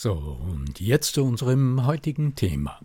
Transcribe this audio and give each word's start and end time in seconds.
So, 0.00 0.12
und 0.12 0.78
jetzt 0.78 1.14
zu 1.14 1.24
unserem 1.24 1.84
heutigen 1.84 2.36
Thema. 2.36 2.78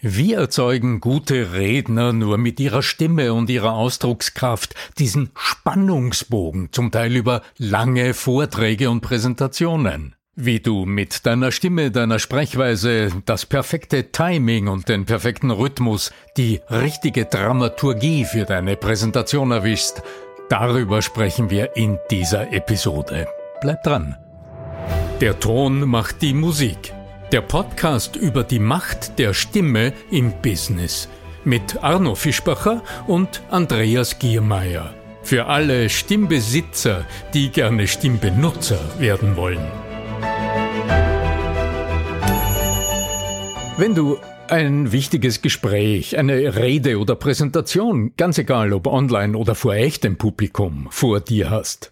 Wir 0.00 0.38
erzeugen 0.38 0.98
gute 0.98 1.52
Redner 1.52 2.12
nur 2.12 2.36
mit 2.36 2.58
ihrer 2.58 2.82
Stimme 2.82 3.32
und 3.32 3.48
ihrer 3.48 3.74
Ausdruckskraft, 3.74 4.74
diesen 4.98 5.30
Spannungsbogen, 5.36 6.72
zum 6.72 6.90
Teil 6.90 7.14
über 7.14 7.42
lange 7.58 8.12
Vorträge 8.12 8.90
und 8.90 9.02
Präsentationen. 9.02 10.16
Wie 10.34 10.58
du 10.58 10.84
mit 10.84 11.26
deiner 11.26 11.52
Stimme, 11.52 11.92
deiner 11.92 12.18
Sprechweise, 12.18 13.12
das 13.24 13.46
perfekte 13.46 14.10
Timing 14.10 14.66
und 14.66 14.88
den 14.88 15.04
perfekten 15.04 15.52
Rhythmus, 15.52 16.10
die 16.36 16.60
richtige 16.68 17.26
Dramaturgie 17.26 18.24
für 18.24 18.46
deine 18.46 18.74
Präsentation 18.74 19.52
erwischst, 19.52 20.02
darüber 20.48 21.02
sprechen 21.02 21.50
wir 21.50 21.76
in 21.76 22.00
dieser 22.10 22.52
Episode. 22.52 23.28
Bleib 23.60 23.84
dran. 23.84 24.16
Der 25.20 25.40
Ton 25.40 25.88
macht 25.88 26.22
die 26.22 26.34
Musik. 26.34 26.92
Der 27.32 27.40
Podcast 27.40 28.16
über 28.16 28.44
die 28.44 28.58
Macht 28.58 29.18
der 29.18 29.34
Stimme 29.34 29.92
im 30.10 30.32
Business 30.42 31.08
mit 31.44 31.82
Arno 31.82 32.14
Fischbacher 32.14 32.82
und 33.06 33.42
Andreas 33.50 34.18
Giermeier. 34.18 34.92
Für 35.22 35.46
alle 35.46 35.88
Stimmbesitzer, 35.88 37.04
die 37.34 37.50
gerne 37.50 37.86
Stimmbenutzer 37.86 38.78
werden 38.98 39.36
wollen. 39.36 39.64
Wenn 43.78 43.94
du 43.94 44.18
ein 44.48 44.92
wichtiges 44.92 45.42
Gespräch, 45.42 46.18
eine 46.18 46.56
Rede 46.56 46.98
oder 46.98 47.14
Präsentation, 47.14 48.12
ganz 48.16 48.38
egal 48.38 48.72
ob 48.72 48.86
online 48.86 49.36
oder 49.36 49.54
vor 49.54 49.74
echtem 49.74 50.16
Publikum, 50.16 50.88
vor 50.90 51.20
dir 51.20 51.50
hast, 51.50 51.90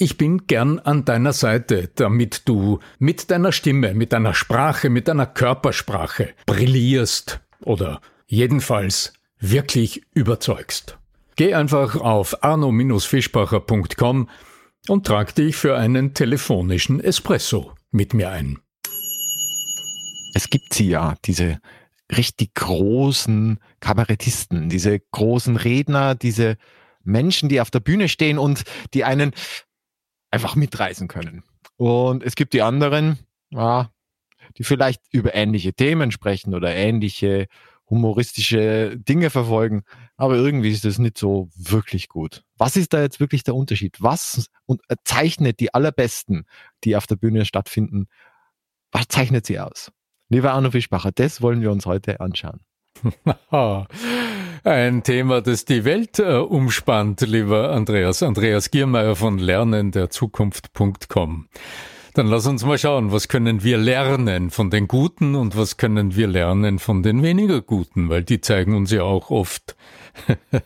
ich 0.00 0.16
bin 0.16 0.46
gern 0.46 0.78
an 0.78 1.04
deiner 1.04 1.34
Seite, 1.34 1.90
damit 1.94 2.48
du 2.48 2.78
mit 2.98 3.30
deiner 3.30 3.52
Stimme, 3.52 3.92
mit 3.92 4.14
deiner 4.14 4.32
Sprache, 4.32 4.88
mit 4.88 5.08
deiner 5.08 5.26
Körpersprache 5.26 6.30
brillierst 6.46 7.40
oder 7.60 8.00
jedenfalls 8.26 9.12
wirklich 9.38 10.02
überzeugst. 10.14 10.96
Geh 11.36 11.52
einfach 11.52 11.96
auf 11.96 12.42
arno-fischbacher.com 12.42 14.30
und 14.88 15.06
trag 15.06 15.34
dich 15.34 15.56
für 15.56 15.76
einen 15.76 16.14
telefonischen 16.14 17.00
Espresso 17.00 17.72
mit 17.90 18.14
mir 18.14 18.30
ein. 18.30 18.58
Es 20.34 20.48
gibt 20.48 20.72
sie 20.72 20.88
ja, 20.88 21.14
diese 21.26 21.58
richtig 22.10 22.54
großen 22.54 23.58
Kabarettisten, 23.80 24.70
diese 24.70 24.98
großen 24.98 25.56
Redner, 25.56 26.14
diese 26.14 26.56
Menschen, 27.04 27.50
die 27.50 27.60
auf 27.60 27.70
der 27.70 27.80
Bühne 27.80 28.08
stehen 28.08 28.38
und 28.38 28.62
die 28.94 29.04
einen 29.04 29.32
einfach 30.30 30.56
mitreisen 30.56 31.08
können. 31.08 31.42
Und 31.76 32.22
es 32.22 32.34
gibt 32.34 32.52
die 32.52 32.62
anderen, 32.62 33.18
ja, 33.50 33.90
die 34.56 34.64
vielleicht 34.64 35.02
über 35.12 35.34
ähnliche 35.34 35.72
Themen 35.72 36.10
sprechen 36.10 36.54
oder 36.54 36.74
ähnliche 36.74 37.46
humoristische 37.88 38.96
Dinge 38.96 39.30
verfolgen, 39.30 39.82
aber 40.16 40.36
irgendwie 40.36 40.70
ist 40.70 40.84
das 40.84 40.98
nicht 40.98 41.18
so 41.18 41.50
wirklich 41.56 42.08
gut. 42.08 42.44
Was 42.56 42.76
ist 42.76 42.92
da 42.92 43.02
jetzt 43.02 43.18
wirklich 43.18 43.42
der 43.42 43.56
Unterschied? 43.56 43.96
Was 44.00 44.48
zeichnet 45.04 45.58
die 45.58 45.74
allerbesten, 45.74 46.46
die 46.84 46.94
auf 46.94 47.08
der 47.08 47.16
Bühne 47.16 47.44
stattfinden, 47.44 48.06
was 48.92 49.08
zeichnet 49.08 49.44
sie 49.44 49.58
aus? 49.58 49.90
Lieber 50.28 50.52
Arno 50.52 50.70
Fischbacher, 50.70 51.10
das 51.12 51.42
wollen 51.42 51.60
wir 51.60 51.72
uns 51.72 51.86
heute 51.86 52.20
anschauen. 52.20 52.60
Ein 54.62 55.02
Thema, 55.02 55.40
das 55.40 55.64
die 55.64 55.86
Welt 55.86 56.18
äh, 56.18 56.34
umspannt, 56.34 57.22
lieber 57.22 57.70
Andreas. 57.70 58.22
Andreas 58.22 58.70
Giermeier 58.70 59.16
von 59.16 59.38
lernenderzukunft.com. 59.38 61.48
Dann 62.12 62.26
lass 62.26 62.46
uns 62.46 62.66
mal 62.66 62.76
schauen, 62.76 63.10
was 63.10 63.28
können 63.28 63.64
wir 63.64 63.78
lernen 63.78 64.50
von 64.50 64.68
den 64.68 64.86
Guten 64.86 65.34
und 65.34 65.56
was 65.56 65.78
können 65.78 66.14
wir 66.14 66.26
lernen 66.26 66.78
von 66.78 67.02
den 67.02 67.22
weniger 67.22 67.62
Guten, 67.62 68.10
weil 68.10 68.22
die 68.22 68.42
zeigen 68.42 68.74
uns 68.74 68.90
ja 68.90 69.02
auch 69.02 69.30
oft 69.30 69.76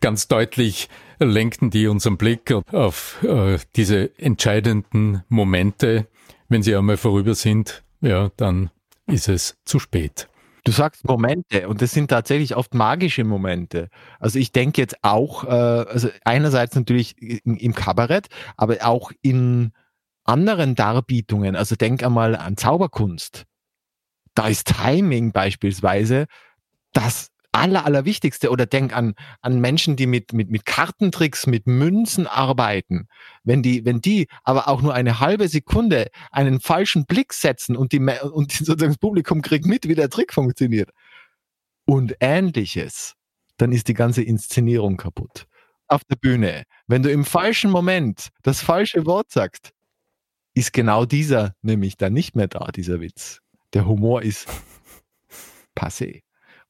ganz 0.00 0.28
deutlich, 0.28 0.88
lenken 1.18 1.68
die 1.68 1.86
unseren 1.88 2.16
Blick 2.16 2.50
auf 2.72 3.22
äh, 3.24 3.58
diese 3.76 4.18
entscheidenden 4.18 5.22
Momente. 5.28 6.06
Wenn 6.48 6.62
sie 6.62 6.74
einmal 6.74 6.96
vorüber 6.96 7.34
sind, 7.34 7.82
ja, 8.00 8.30
dann 8.36 8.70
ist 9.06 9.28
es 9.28 9.58
zu 9.66 9.78
spät. 9.78 10.28
Du 10.68 10.72
sagst 10.72 11.08
Momente 11.08 11.66
und 11.66 11.80
das 11.80 11.92
sind 11.92 12.08
tatsächlich 12.08 12.54
oft 12.54 12.74
magische 12.74 13.24
Momente. 13.24 13.88
Also 14.20 14.38
ich 14.38 14.52
denke 14.52 14.82
jetzt 14.82 14.98
auch, 15.00 15.44
äh, 15.44 15.48
also 15.48 16.10
einerseits 16.26 16.74
natürlich 16.74 17.16
im 17.22 17.74
Kabarett, 17.74 18.26
aber 18.58 18.76
auch 18.82 19.10
in 19.22 19.72
anderen 20.24 20.74
Darbietungen. 20.74 21.56
Also 21.56 21.74
denk 21.74 22.02
einmal 22.02 22.36
an 22.36 22.58
Zauberkunst. 22.58 23.46
Da 24.34 24.48
ist 24.48 24.66
Timing 24.66 25.32
beispielsweise 25.32 26.26
das 26.92 27.28
aller, 27.58 27.84
allerwichtigste. 27.84 28.50
Oder 28.50 28.66
denk 28.66 28.94
an, 28.94 29.14
an 29.40 29.60
Menschen, 29.60 29.96
die 29.96 30.06
mit, 30.06 30.32
mit, 30.32 30.50
mit 30.50 30.64
Kartentricks, 30.64 31.46
mit 31.46 31.66
Münzen 31.66 32.26
arbeiten. 32.26 33.08
Wenn 33.44 33.62
die, 33.62 33.84
wenn 33.84 34.00
die 34.00 34.28
aber 34.44 34.68
auch 34.68 34.82
nur 34.82 34.94
eine 34.94 35.20
halbe 35.20 35.48
Sekunde 35.48 36.08
einen 36.30 36.60
falschen 36.60 37.04
Blick 37.06 37.32
setzen 37.32 37.76
und 37.76 37.92
die, 37.92 38.00
und 38.00 38.52
sozusagen 38.52 38.92
das 38.92 38.98
Publikum 38.98 39.42
kriegt 39.42 39.66
mit, 39.66 39.88
wie 39.88 39.94
der 39.94 40.08
Trick 40.08 40.32
funktioniert. 40.32 40.90
Und 41.84 42.14
ähnliches, 42.20 43.14
dann 43.56 43.72
ist 43.72 43.88
die 43.88 43.94
ganze 43.94 44.22
Inszenierung 44.22 44.96
kaputt. 44.96 45.46
Auf 45.88 46.04
der 46.04 46.16
Bühne, 46.16 46.64
wenn 46.86 47.02
du 47.02 47.10
im 47.10 47.24
falschen 47.24 47.70
Moment 47.70 48.28
das 48.42 48.60
falsche 48.60 49.06
Wort 49.06 49.30
sagst, 49.30 49.70
ist 50.54 50.72
genau 50.72 51.06
dieser 51.06 51.54
nämlich 51.62 51.96
dann 51.96 52.12
nicht 52.12 52.36
mehr 52.36 52.48
da, 52.48 52.66
dieser 52.74 53.00
Witz. 53.00 53.40
Der 53.72 53.86
Humor 53.86 54.22
ist 54.22 54.48
passé 55.78 56.22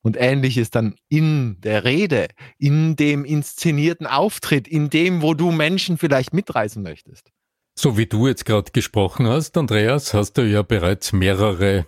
und 0.03 0.17
ähnliches 0.19 0.71
dann 0.71 0.95
in 1.09 1.61
der 1.61 1.85
Rede, 1.85 2.29
in 2.59 2.97
dem 2.97 3.25
inszenierten 3.25 4.07
Auftritt, 4.07 4.69
in 4.69 4.91
dem, 4.91 5.23
wo 5.23 5.35
du 5.35 5.51
Menschen 5.51 5.99
vielleicht 5.99 6.33
mitreisen 6.33 6.83
möchtest. 6.83 7.31
So 7.79 7.97
wie 7.97 8.07
du 8.07 8.27
jetzt 8.27 8.45
gerade 8.45 8.73
gesprochen 8.73 9.29
hast, 9.29 9.57
Andreas, 9.57 10.15
hast 10.15 10.33
du 10.35 10.43
ja 10.43 10.63
bereits 10.63 11.13
mehrere 11.13 11.87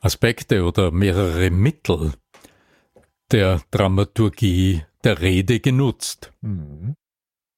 Aspekte 0.00 0.64
oder 0.64 0.90
mehrere 0.90 1.50
Mittel 1.50 2.12
der 3.30 3.60
Dramaturgie 3.70 4.82
der 5.04 5.20
Rede 5.20 5.60
genutzt. 5.60 6.32
Mhm. 6.40 6.94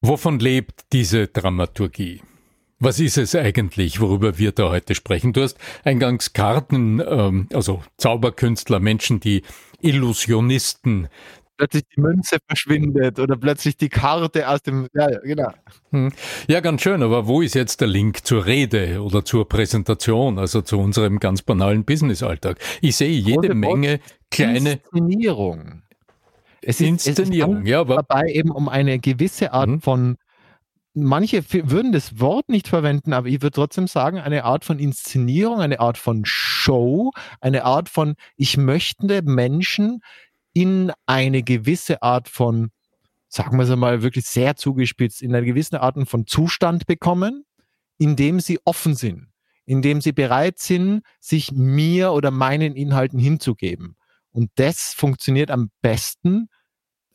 Wovon 0.03 0.39
lebt 0.39 0.93
diese 0.93 1.29
Dramaturgie? 1.29 2.23
Was 2.79 2.99
ist 2.99 3.19
es 3.19 3.35
eigentlich, 3.35 4.01
worüber 4.01 4.39
wir 4.39 4.53
da 4.53 4.71
heute 4.71 4.95
sprechen? 4.95 5.35
Du 5.35 5.43
hast 5.43 5.59
eingangs 5.85 6.33
Karten, 6.33 7.01
ähm, 7.07 7.49
also 7.53 7.83
Zauberkünstler, 7.99 8.81
Menschen, 8.81 9.21
die 9.21 9.43
Illusionisten 9.83 11.09
plötzlich 11.61 11.85
die 11.95 12.01
Münze 12.01 12.39
verschwindet 12.47 13.19
oder 13.19 13.37
plötzlich 13.37 13.77
die 13.77 13.91
Karte 13.91 14.49
aus 14.49 14.63
dem, 14.63 14.89
ja, 14.95 15.09
genau. 15.21 15.53
Hm. 15.91 16.11
Ja, 16.49 16.61
ganz 16.61 16.81
schön, 16.81 17.03
aber 17.03 17.27
wo 17.27 17.43
ist 17.43 17.55
jetzt 17.55 17.83
der 17.83 17.89
Link 17.89 18.25
zur 18.25 18.47
Rede 18.47 19.03
oder 19.03 19.27
zur 19.27 19.47
Präsentation, 19.47 20.39
also 20.39 20.63
zu 20.63 20.79
unserem 20.79 21.19
ganz 21.19 21.43
banalen 21.43 21.85
Business-Alltag? 21.85 22.59
Ich 22.81 22.97
sehe 22.97 23.11
jede 23.11 23.55
Menge 23.55 24.01
kleine 24.31 24.73
Inszenierung. 24.73 25.83
Es 26.63 26.81
ist, 26.81 27.07
Inszenierung, 27.07 27.57
es 27.57 27.63
ist 27.63 27.69
ja, 27.69 27.81
aber 27.81 27.97
dabei 27.97 28.29
eben 28.29 28.51
um 28.51 28.69
eine 28.71 28.99
gewisse 28.99 29.53
Art 29.53 29.69
mhm. 29.69 29.81
von 29.83 30.17
manche 30.95 31.45
würden 31.53 31.93
das 31.93 32.19
Wort 32.19 32.49
nicht 32.49 32.69
verwenden, 32.69 33.13
aber 33.13 33.29
ich 33.29 33.43
würde 33.43 33.55
trotzdem 33.55 33.87
sagen, 33.87 34.19
eine 34.19 34.45
Art 34.45 34.65
von 34.65 34.79
Inszenierung, 34.79 35.61
eine 35.61 35.81
Art 35.81 35.99
von 35.99 36.23
Show, 36.25 37.13
eine 37.41 37.65
Art 37.65 37.89
von, 37.89 38.15
ich 38.37 38.57
möchte 38.57 39.23
Menschen 39.23 40.03
in 40.53 40.93
eine 41.07 41.43
gewisse 41.43 42.03
Art 42.03 42.29
von, 42.29 42.71
sagen 43.29 43.57
wir 43.57 43.65
es 43.65 43.77
mal 43.77 44.03
wirklich 44.03 44.27
sehr 44.27 44.57
zugespitzt, 44.57 45.23
in 45.23 45.35
eine 45.35 45.47
gewisse 45.47 45.81
Art 45.81 45.97
von 46.09 46.27
Zustand 46.27 46.87
bekommen, 46.87 47.45
in 47.99 48.17
dem 48.17 48.41
sie 48.41 48.59
offen 48.65 48.95
sind, 48.95 49.29
in 49.67 49.83
dem 49.83 50.01
sie 50.01 50.13
bereit 50.13 50.59
sind, 50.59 51.03
sich 51.21 51.53
mir 51.53 52.13
oder 52.13 52.31
meinen 52.31 52.75
Inhalten 52.75 53.19
hinzugeben. 53.19 53.97
Und 54.33 54.51
das 54.57 54.93
funktioniert 54.95 55.51
am 55.51 55.71
besten, 55.83 56.49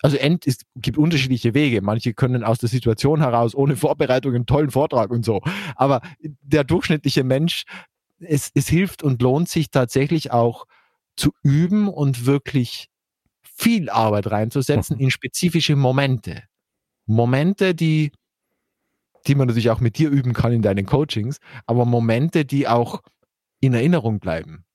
also 0.01 0.17
end, 0.17 0.45
es 0.45 0.59
gibt 0.75 0.97
unterschiedliche 0.97 1.53
Wege. 1.53 1.81
Manche 1.81 2.13
können 2.13 2.43
aus 2.43 2.59
der 2.59 2.69
Situation 2.69 3.21
heraus 3.21 3.55
ohne 3.55 3.75
Vorbereitung 3.75 4.35
einen 4.35 4.45
tollen 4.45 4.71
Vortrag 4.71 5.09
und 5.09 5.25
so. 5.25 5.41
Aber 5.75 6.01
der 6.41 6.63
durchschnittliche 6.63 7.23
Mensch, 7.23 7.63
es, 8.19 8.51
es 8.53 8.67
hilft 8.67 9.03
und 9.03 9.21
lohnt 9.21 9.49
sich 9.49 9.71
tatsächlich 9.71 10.31
auch 10.31 10.65
zu 11.15 11.31
üben 11.43 11.87
und 11.87 12.25
wirklich 12.25 12.89
viel 13.43 13.89
Arbeit 13.89 14.27
reinzusetzen 14.27 14.99
in 14.99 15.11
spezifische 15.11 15.75
Momente. 15.75 16.43
Momente, 17.05 17.73
die, 17.73 18.11
die 19.27 19.35
man 19.35 19.47
natürlich 19.47 19.69
auch 19.69 19.79
mit 19.79 19.97
dir 19.97 20.09
üben 20.09 20.33
kann 20.33 20.51
in 20.51 20.61
deinen 20.61 20.85
Coachings, 20.85 21.39
aber 21.65 21.85
Momente, 21.85 22.45
die 22.45 22.67
auch 22.67 23.01
in 23.61 23.73
Erinnerung 23.73 24.19
bleiben. 24.19 24.65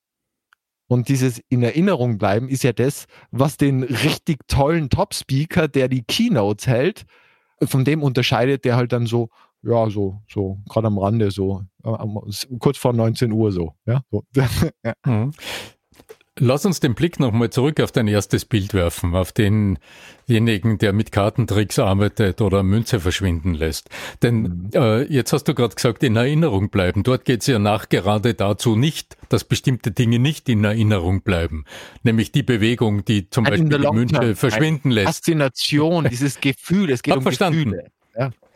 Und 0.90 1.08
dieses 1.08 1.40
in 1.48 1.62
Erinnerung 1.62 2.18
bleiben 2.18 2.48
ist 2.48 2.64
ja 2.64 2.72
das, 2.72 3.06
was 3.30 3.56
den 3.56 3.84
richtig 3.84 4.48
tollen 4.48 4.90
Top-Speaker, 4.90 5.68
der 5.68 5.86
die 5.86 6.02
Keynotes 6.02 6.66
hält, 6.66 7.06
von 7.62 7.84
dem 7.84 8.02
unterscheidet, 8.02 8.64
der 8.64 8.74
halt 8.74 8.92
dann 8.92 9.06
so, 9.06 9.28
ja, 9.62 9.88
so, 9.88 10.20
so, 10.28 10.58
gerade 10.68 10.88
am 10.88 10.98
Rande, 10.98 11.30
so, 11.30 11.62
kurz 12.58 12.76
vor 12.76 12.92
19 12.92 13.30
Uhr 13.30 13.52
so, 13.52 13.76
ja. 13.86 14.02
So. 14.10 14.24
ja. 14.84 14.94
Mhm. 15.06 15.30
Lass 16.42 16.64
uns 16.64 16.80
den 16.80 16.94
Blick 16.94 17.20
nochmal 17.20 17.50
zurück 17.50 17.80
auf 17.80 17.92
dein 17.92 18.08
erstes 18.08 18.46
Bild 18.46 18.72
werfen, 18.72 19.14
auf 19.14 19.30
denjenigen, 19.32 20.78
der 20.78 20.94
mit 20.94 21.12
Kartentricks 21.12 21.78
arbeitet 21.78 22.40
oder 22.40 22.62
Münze 22.62 22.98
verschwinden 22.98 23.52
lässt. 23.52 23.90
Denn 24.22 24.40
mhm. 24.42 24.70
äh, 24.74 25.02
jetzt 25.02 25.34
hast 25.34 25.44
du 25.44 25.54
gerade 25.54 25.74
gesagt, 25.74 26.02
in 26.02 26.16
Erinnerung 26.16 26.70
bleiben. 26.70 27.02
Dort 27.02 27.26
geht 27.26 27.42
es 27.42 27.46
ja 27.46 27.58
nachgerade 27.58 28.32
dazu 28.32 28.74
nicht, 28.74 29.18
dass 29.28 29.44
bestimmte 29.44 29.90
Dinge 29.90 30.18
nicht 30.18 30.48
in 30.48 30.64
Erinnerung 30.64 31.20
bleiben. 31.20 31.66
Nämlich 32.04 32.32
die 32.32 32.42
Bewegung, 32.42 33.04
die 33.04 33.28
zum 33.28 33.44
Beispiel 33.44 33.68
die 33.68 33.92
Münze 33.92 34.34
verschwinden 34.34 34.90
lässt. 34.90 35.08
Faszination, 35.08 36.08
dieses 36.10 36.40
Gefühl, 36.40 36.90
es 36.90 37.02
geht 37.02 37.12
Hab 37.12 37.18
um 37.18 37.22
verstanden. 37.22 37.72
Gefühle. 37.72 37.90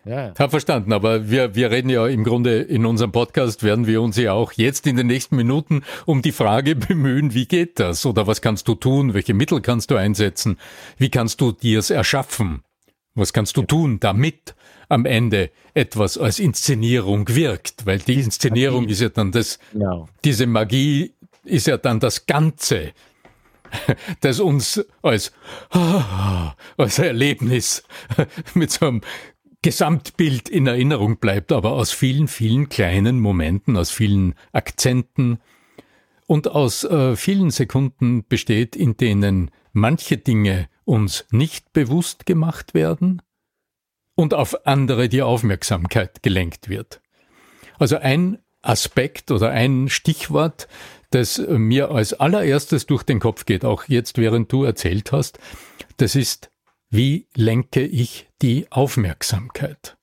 Ja. 0.04 0.14
Ja, 0.14 0.26
ja. 0.26 0.34
Hab 0.38 0.50
verstanden, 0.50 0.92
aber 0.92 1.30
wir, 1.30 1.54
wir 1.54 1.70
reden 1.70 1.88
ja 1.88 2.06
im 2.06 2.24
Grunde 2.24 2.60
in 2.60 2.84
unserem 2.84 3.12
Podcast, 3.12 3.62
werden 3.62 3.86
wir 3.86 4.02
uns 4.02 4.16
ja 4.16 4.32
auch 4.32 4.52
jetzt 4.52 4.86
in 4.86 4.96
den 4.96 5.06
nächsten 5.06 5.36
Minuten 5.36 5.82
um 6.04 6.22
die 6.22 6.32
Frage 6.32 6.76
bemühen, 6.76 7.34
wie 7.34 7.46
geht 7.46 7.80
das? 7.80 8.04
Oder 8.04 8.26
was 8.26 8.42
kannst 8.42 8.68
du 8.68 8.74
tun? 8.74 9.14
Welche 9.14 9.34
Mittel 9.34 9.60
kannst 9.60 9.90
du 9.90 9.96
einsetzen? 9.96 10.58
Wie 10.98 11.10
kannst 11.10 11.40
du 11.40 11.52
dir's 11.52 11.90
erschaffen? 11.90 12.62
Was 13.14 13.32
kannst 13.32 13.56
du 13.56 13.62
tun, 13.62 14.00
damit 14.00 14.54
am 14.88 15.06
Ende 15.06 15.50
etwas 15.72 16.18
als 16.18 16.38
Inszenierung 16.38 17.28
wirkt? 17.28 17.86
Weil 17.86 18.00
die 18.00 18.20
Inszenierung 18.20 18.88
ist 18.88 19.00
ja 19.00 19.08
dann 19.08 19.32
das, 19.32 19.58
genau. 19.72 20.08
diese 20.24 20.46
Magie 20.46 21.12
ist 21.44 21.66
ja 21.66 21.76
dann 21.76 22.00
das 22.00 22.26
Ganze, 22.26 22.92
das 24.20 24.40
uns 24.40 24.84
als, 25.02 25.32
als 26.76 26.98
Erlebnis 26.98 27.84
mit 28.54 28.72
so 28.72 28.86
einem 28.86 29.00
Gesamtbild 29.64 30.50
in 30.50 30.66
Erinnerung 30.66 31.16
bleibt, 31.16 31.50
aber 31.50 31.72
aus 31.72 31.90
vielen, 31.90 32.28
vielen 32.28 32.69
kleinen 32.69 33.19
Momenten, 33.19 33.78
aus 33.78 33.90
vielen 33.90 34.34
Akzenten 34.52 35.38
und 36.26 36.49
aus 36.49 36.84
äh, 36.84 37.16
vielen 37.16 37.50
Sekunden 37.50 38.26
besteht, 38.28 38.76
in 38.76 38.99
denen 38.99 39.50
manche 39.72 40.19
Dinge 40.19 40.69
uns 40.84 41.25
nicht 41.31 41.72
bewusst 41.72 42.26
gemacht 42.26 42.75
werden 42.75 43.22
und 44.14 44.34
auf 44.34 44.66
andere 44.66 45.08
die 45.08 45.22
Aufmerksamkeit 45.22 46.22
gelenkt 46.22 46.69
wird. 46.69 47.00
Also 47.78 47.96
ein 47.96 48.40
Aspekt 48.61 49.31
oder 49.31 49.49
ein 49.49 49.88
Stichwort, 49.88 50.69
das 51.08 51.38
mir 51.38 51.90
als 51.90 52.12
allererstes 52.12 52.84
durch 52.84 53.02
den 53.02 53.19
Kopf 53.19 53.46
geht, 53.46 53.64
auch 53.64 53.84
jetzt 53.88 54.19
während 54.19 54.52
du 54.52 54.64
erzählt 54.64 55.11
hast, 55.11 55.38
das 55.96 56.16
ist 56.16 56.50
wie 56.96 57.26
lenke 57.35 57.85
ich 57.85 58.29
die 58.41 58.70
Aufmerksamkeit? 58.70 59.96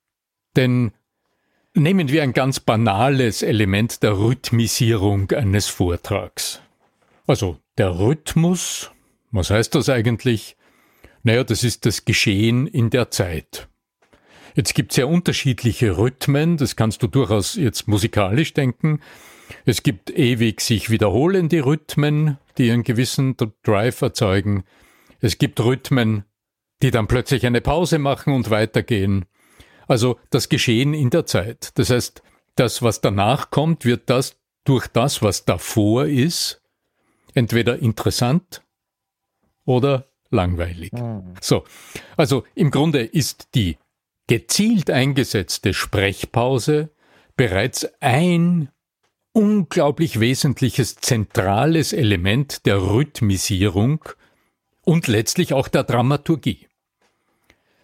Denn 0.58 0.92
nehmen 1.74 2.10
wir 2.10 2.22
ein 2.22 2.34
ganz 2.34 2.60
banales 2.60 3.44
Element 3.44 4.04
der 4.04 4.18
Rhythmisierung 4.18 5.32
eines 5.32 5.68
Vortrags. 5.68 6.62
Also 7.28 7.60
der 7.78 7.98
Rhythmus, 7.98 8.92
was 9.32 9.52
heißt 9.52 9.74
das 9.76 9.88
eigentlich? 9.88 10.58
Naja, 11.24 11.46
das 11.46 11.64
ist 11.64 11.86
das 11.86 12.04
Geschehen 12.04 12.68
in 12.68 12.90
der 12.90 13.10
Zeit. 13.10 13.70
Jetzt 14.56 14.76
gibt 14.76 14.92
es 14.92 14.98
ja 14.98 15.06
unterschiedliche 15.06 15.98
Rhythmen, 15.98 16.58
das 16.58 16.76
kannst 16.76 17.02
du 17.04 17.08
durchaus 17.08 17.56
jetzt 17.56 17.88
musikalisch 17.88 18.54
denken. 18.54 19.00
Es 19.64 19.84
gibt 19.84 20.10
ewig 20.10 20.60
sich 20.60 20.90
wiederholende 20.90 21.66
Rhythmen, 21.66 22.38
die 22.58 22.70
einen 22.70 22.84
gewissen 22.84 23.38
Drive 23.64 24.02
erzeugen. 24.02 24.66
Es 25.22 25.38
gibt 25.38 25.62
Rhythmen, 25.62 26.26
die 26.82 26.92
dann 26.92 27.08
plötzlich 27.08 27.46
eine 27.46 27.62
Pause 27.62 28.00
machen 28.00 28.34
und 28.34 28.50
weitergehen. 28.50 29.26
Also 29.88 30.20
das 30.30 30.50
Geschehen 30.50 30.94
in 30.94 31.10
der 31.10 31.26
Zeit. 31.26 31.78
Das 31.78 31.90
heißt, 31.90 32.22
das, 32.56 32.82
was 32.82 33.02
danach 33.02 33.52
kommt, 33.52 33.86
wird 33.86 34.10
das 34.10 34.38
durch 34.64 34.88
das, 34.88 35.22
was 35.22 35.46
davor 35.46 36.06
ist, 36.06 36.62
entweder 37.34 37.80
interessant 37.80 38.62
oder 39.66 40.08
langweilig. 40.30 40.92
Mhm. 40.94 41.34
So, 41.42 41.64
also 42.18 42.44
im 42.56 42.72
Grunde 42.72 43.04
ist 43.04 43.50
die 43.56 43.78
gezielt 44.28 44.90
eingesetzte 44.90 45.74
Sprechpause 45.74 46.90
bereits 47.36 47.88
ein 48.00 48.70
unglaublich 49.34 50.20
wesentliches 50.20 50.96
zentrales 50.98 51.94
Element 51.94 52.66
der 52.66 52.82
Rhythmisierung 52.82 54.04
und 54.84 55.08
letztlich 55.08 55.54
auch 55.54 55.68
der 55.68 55.84
Dramaturgie. 55.84 56.68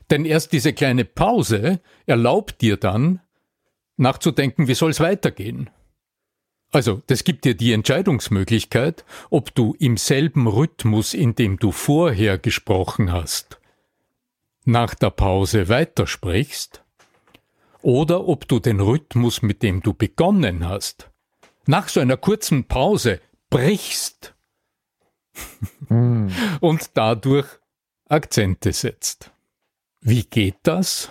Denn 0.09 0.25
erst 0.25 0.53
diese 0.53 0.73
kleine 0.73 1.05
Pause 1.05 1.81
erlaubt 2.05 2.61
dir 2.61 2.77
dann, 2.77 3.21
nachzudenken, 3.97 4.67
wie 4.67 4.73
soll 4.73 4.91
es 4.91 4.99
weitergehen. 4.99 5.69
Also, 6.71 7.01
das 7.07 7.23
gibt 7.23 7.45
dir 7.45 7.55
die 7.55 7.71
Entscheidungsmöglichkeit, 7.71 9.05
ob 9.29 9.55
du 9.55 9.75
im 9.79 9.97
selben 9.97 10.47
Rhythmus, 10.47 11.13
in 11.13 11.35
dem 11.35 11.57
du 11.57 11.71
vorher 11.71 12.37
gesprochen 12.37 13.11
hast, 13.11 13.59
nach 14.65 14.93
der 14.93 15.11
Pause 15.11 15.69
weitersprichst, 15.69 16.83
oder 17.81 18.27
ob 18.27 18.47
du 18.47 18.59
den 18.59 18.81
Rhythmus, 18.81 19.41
mit 19.41 19.63
dem 19.63 19.81
du 19.81 19.93
begonnen 19.93 20.67
hast, 20.67 21.09
nach 21.67 21.87
so 21.87 21.99
einer 21.99 22.17
kurzen 22.17 22.65
Pause 22.65 23.21
brichst 23.49 24.35
mm. 25.87 26.27
und 26.59 26.91
dadurch 26.95 27.47
Akzente 28.09 28.73
setzt. 28.73 29.31
Wie 30.01 30.23
geht 30.23 30.57
das? 30.63 31.09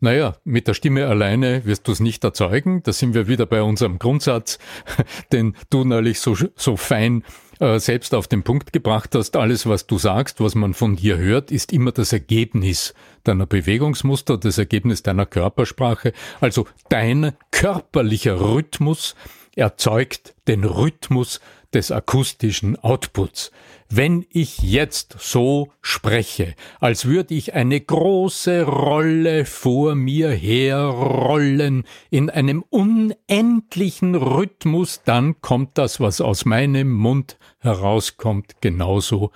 Naja, 0.00 0.36
mit 0.42 0.66
der 0.66 0.74
Stimme 0.74 1.06
alleine 1.06 1.64
wirst 1.64 1.86
du 1.86 1.92
es 1.92 2.00
nicht 2.00 2.24
erzeugen. 2.24 2.82
Da 2.82 2.92
sind 2.92 3.14
wir 3.14 3.28
wieder 3.28 3.46
bei 3.46 3.62
unserem 3.62 4.00
Grundsatz, 4.00 4.58
den 5.32 5.54
du 5.70 5.84
neulich 5.84 6.18
so, 6.18 6.36
so 6.56 6.76
fein 6.76 7.22
äh, 7.60 7.78
selbst 7.78 8.12
auf 8.12 8.26
den 8.26 8.42
Punkt 8.42 8.72
gebracht 8.72 9.14
hast. 9.14 9.36
Alles, 9.36 9.64
was 9.66 9.86
du 9.86 9.98
sagst, 9.98 10.40
was 10.40 10.56
man 10.56 10.74
von 10.74 10.96
dir 10.96 11.18
hört, 11.18 11.52
ist 11.52 11.72
immer 11.72 11.92
das 11.92 12.12
Ergebnis 12.12 12.94
deiner 13.22 13.46
Bewegungsmuster, 13.46 14.38
das 14.38 14.58
Ergebnis 14.58 15.04
deiner 15.04 15.24
Körpersprache. 15.24 16.12
Also 16.40 16.66
dein 16.88 17.34
körperlicher 17.52 18.40
Rhythmus 18.40 19.14
erzeugt 19.54 20.34
den 20.48 20.64
Rhythmus 20.64 21.40
des 21.72 21.92
akustischen 21.92 22.76
Outputs. 22.76 23.52
Wenn 23.94 24.24
ich 24.30 24.62
jetzt 24.62 25.16
so 25.18 25.70
spreche, 25.82 26.54
als 26.80 27.04
würde 27.04 27.34
ich 27.34 27.52
eine 27.52 27.78
große 27.78 28.62
Rolle 28.62 29.44
vor 29.44 29.94
mir 29.94 30.30
herrollen 30.30 31.84
in 32.08 32.30
einem 32.30 32.64
unendlichen 32.70 34.14
Rhythmus, 34.14 35.02
dann 35.04 35.42
kommt 35.42 35.76
das, 35.76 36.00
was 36.00 36.22
aus 36.22 36.46
meinem 36.46 36.90
Mund 36.90 37.36
herauskommt, 37.58 38.62
genauso 38.62 39.30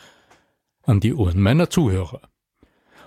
an 0.85 1.01
die 1.01 1.13
Ohren 1.13 1.43
meiner 1.43 1.69
Zuhörer. 1.69 2.23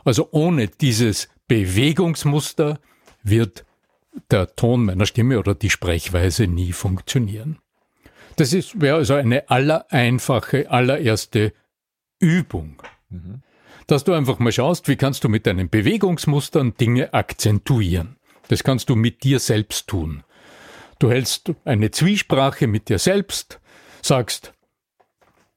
Also 0.06 0.28
ohne 0.30 0.68
dieses 0.68 1.30
Bewegungsmuster 1.48 2.80
wird 3.24 3.66
der 4.30 4.56
Ton 4.56 4.86
meiner 4.86 5.08
Stimme 5.08 5.40
oder 5.40 5.56
die 5.56 5.72
Sprechweise 5.72 6.46
nie 6.46 6.74
funktionieren. 6.74 7.58
Das 8.40 8.54
ist, 8.54 8.80
wäre 8.80 8.96
also 8.96 9.16
eine 9.16 9.50
allereinfache, 9.50 10.72
allererste 10.72 11.52
Übung. 12.20 12.82
Mhm. 13.10 13.42
Dass 13.86 14.06
du 14.06 14.14
einfach 14.14 14.40
mal 14.40 14.54
schaust, 14.54 14.88
wie 14.88 14.96
kannst 14.96 15.26
du 15.26 15.30
mit 15.30 15.46
deinen 15.46 15.70
Bewegungsmustern 15.70 16.74
Dinge 16.76 17.14
akzentuieren. 17.14 18.16
Das 18.48 18.64
kannst 18.64 18.90
du 18.90 18.96
mit 18.96 19.24
dir 19.24 19.40
selbst 19.40 19.88
tun. 19.88 20.24
Du 21.00 21.12
hältst 21.12 21.52
eine 21.66 21.92
Zwiesprache 21.92 22.68
mit 22.68 22.88
dir 22.88 22.98
selbst, 22.98 23.60
sagst, 24.02 24.54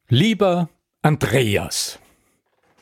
lieber 0.08 0.68
Andreas. 1.02 2.00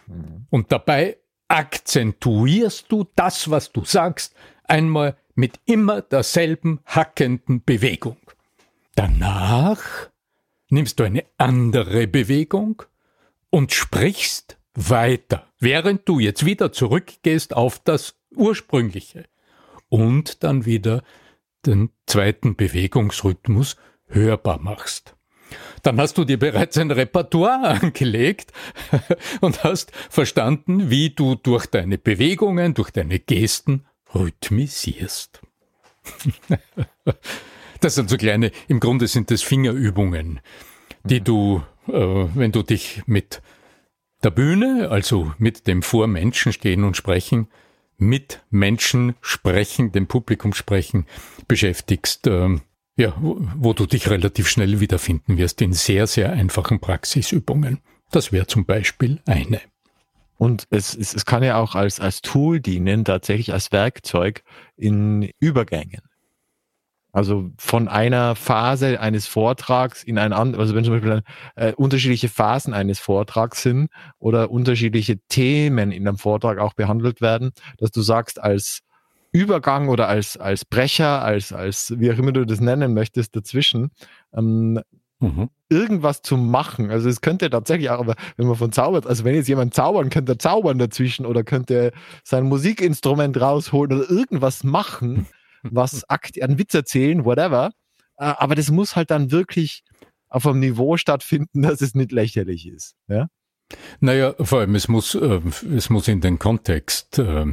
Mhm. 0.07 0.47
Und 0.49 0.73
dabei 0.73 1.19
akzentuierst 1.49 2.87
du 2.89 3.07
das, 3.17 3.51
was 3.51 3.71
du 3.71 3.85
sagst, 3.85 4.35
einmal 4.65 5.19
mit 5.35 5.61
immer 5.67 6.01
derselben 6.01 6.81
hackenden 6.87 7.63
Bewegung. 7.65 8.17
Danach 9.01 10.11
nimmst 10.69 11.01
du 11.01 11.05
eine 11.05 11.25
andere 11.39 12.07
Bewegung 12.07 12.83
und 13.49 13.73
sprichst 13.73 14.59
weiter, 14.75 15.47
während 15.59 16.07
du 16.07 16.19
jetzt 16.19 16.45
wieder 16.45 16.71
zurückgehst 16.71 17.57
auf 17.57 17.79
das 17.79 18.17
ursprüngliche 18.37 19.25
und 19.89 20.45
dann 20.45 20.67
wieder 20.67 21.03
den 21.65 21.89
zweiten 22.05 22.57
Bewegungsrhythmus 22.57 23.77
hörbar 24.07 24.61
machst. 24.61 25.17
Dann 25.83 25.99
hast 25.99 26.19
du 26.19 26.27
dir 26.27 26.39
bereits 26.39 26.77
ein 26.77 26.91
Repertoire 26.91 27.69
angelegt 27.81 28.53
und 29.41 29.65
hast 29.65 29.93
verstanden, 30.11 30.91
wie 30.91 31.09
du 31.09 31.37
durch 31.37 31.65
deine 31.65 31.97
Bewegungen, 31.97 32.75
durch 32.75 32.91
deine 32.91 33.19
Gesten 33.19 33.87
rhythmisierst. 34.15 35.41
das 37.81 37.95
sind 37.95 38.11
so 38.11 38.17
kleine, 38.17 38.53
im 38.69 38.81
Grunde 38.81 39.07
sind 39.07 39.31
das 39.31 39.43
Fingerübungen, 39.43 40.41
die 41.05 41.21
du, 41.21 41.63
äh, 41.89 41.93
wenn 41.93 42.53
du 42.53 42.63
dich 42.63 43.03
mit 43.07 43.43
der 44.23 44.31
Bühne, 44.31 44.89
also 44.91 45.33
mit 45.39 45.67
dem 45.67 45.83
vor 45.83 46.07
Menschen 46.07 46.53
stehen 46.53 46.85
und 46.85 46.97
sprechen, 46.97 47.49
mit 47.97 48.43
Menschen 48.51 49.15
sprechen, 49.21 49.93
dem 49.93 50.07
Publikum 50.07 50.55
sprechen, 50.55 51.07
beschäftigst, 51.49 52.27
äh, 52.27 52.57
ja, 52.97 53.15
wo, 53.21 53.39
wo 53.57 53.73
du 53.73 53.87
dich 53.87 54.11
relativ 54.11 54.49
schnell 54.49 54.81
wiederfinden 54.81 55.39
wirst 55.39 55.63
in 55.63 55.73
sehr, 55.73 56.07
sehr 56.07 56.33
einfachen 56.33 56.81
Praxisübungen. 56.81 57.79
Das 58.11 58.33
wäre 58.33 58.47
zum 58.47 58.67
Beispiel 58.67 59.21
eine. 59.27 59.61
Und 60.37 60.67
es, 60.71 60.95
es, 60.95 61.15
es 61.15 61.27
kann 61.27 61.43
ja 61.43 61.59
auch 61.59 61.75
als, 61.75 62.01
als 62.01 62.23
Tool 62.23 62.61
dienen, 62.61 63.05
tatsächlich 63.05 63.53
als 63.53 63.73
Werkzeug 63.73 64.43
in 64.77 65.31
Übergängen. 65.39 66.01
Also 67.13 67.51
von 67.59 67.89
einer 67.89 68.37
Phase 68.37 69.01
eines 69.01 69.27
Vortrags 69.27 70.03
in 70.03 70.19
ein 70.19 70.33
anderes, 70.33 70.63
also 70.63 70.75
wenn 70.75 70.85
zum 70.85 70.95
Beispiel 70.95 71.23
äh, 71.57 71.73
unterschiedliche 71.73 72.29
Phasen 72.29 72.73
eines 72.75 72.99
Vortrags 72.99 73.63
sind 73.63 73.89
oder 74.19 74.51
unterschiedliche 74.51 75.19
Themen 75.29 75.93
in 75.93 76.07
einem 76.07 76.19
Vortrag 76.19 76.59
auch 76.59 76.75
behandelt 76.75 77.21
werden, 77.21 77.51
dass 77.79 77.91
du 77.91 78.01
sagst, 78.03 78.41
als 78.41 78.81
Übergang 79.33 79.89
oder 79.89 80.09
als, 80.09 80.37
als 80.37 80.65
Brecher, 80.65 81.23
als, 81.23 81.53
als, 81.53 81.95
wie 81.99 82.13
auch 82.13 82.19
immer 82.19 82.33
du 82.33 82.45
das 82.45 82.61
nennen 82.61 82.95
möchtest, 82.95 83.37
dazwischen, 83.37 83.91
ähm, 84.33 84.81
Mhm. 85.23 85.51
irgendwas 85.69 86.23
zu 86.23 86.39
machen. 86.39 86.91
Also 86.91 87.11
es 87.11 87.21
könnte 87.21 87.51
tatsächlich 87.51 87.91
auch, 87.91 87.99
aber 88.01 88.15
wenn 88.39 88.47
man 88.47 88.57
von 88.57 88.73
zaubert, 88.73 89.07
also 89.07 89.23
wenn 89.25 89.35
jetzt 89.35 89.49
jemand 89.49 89.75
zaubern 89.75 90.09
könnte, 90.09 90.39
zaubern 90.39 90.79
dazwischen 90.79 91.27
oder 91.27 91.45
könnte 91.45 91.93
sein 92.25 92.45
Musikinstrument 92.45 93.39
rausholen 93.39 93.99
oder 94.01 94.11
irgendwas 94.11 94.65
machen, 94.65 95.27
was 95.63 96.09
akt 96.09 96.41
einen 96.41 96.59
Witz 96.59 96.75
erzählen, 96.75 97.25
whatever. 97.25 97.73
Äh, 98.17 98.25
aber 98.25 98.55
das 98.55 98.71
muss 98.71 98.97
halt 98.97 99.11
dann 99.11 99.31
wirklich 99.31 99.83
auf 100.29 100.47
einem 100.47 100.61
Niveau 100.61 100.97
stattfinden, 100.97 101.63
dass 101.63 101.81
es 101.81 101.95
nicht 101.95 102.13
lächerlich 102.13 102.67
ist. 102.67 102.95
Ja? 103.09 103.29
Naja, 104.01 104.35
vor 104.41 104.61
allem, 104.61 104.75
es 104.75 104.89
muss, 104.89 105.15
äh, 105.15 105.41
es 105.75 105.91
muss 105.91 106.09
in 106.09 106.21
den 106.21 106.39
Kontext 106.39 107.19
äh, 107.19 107.47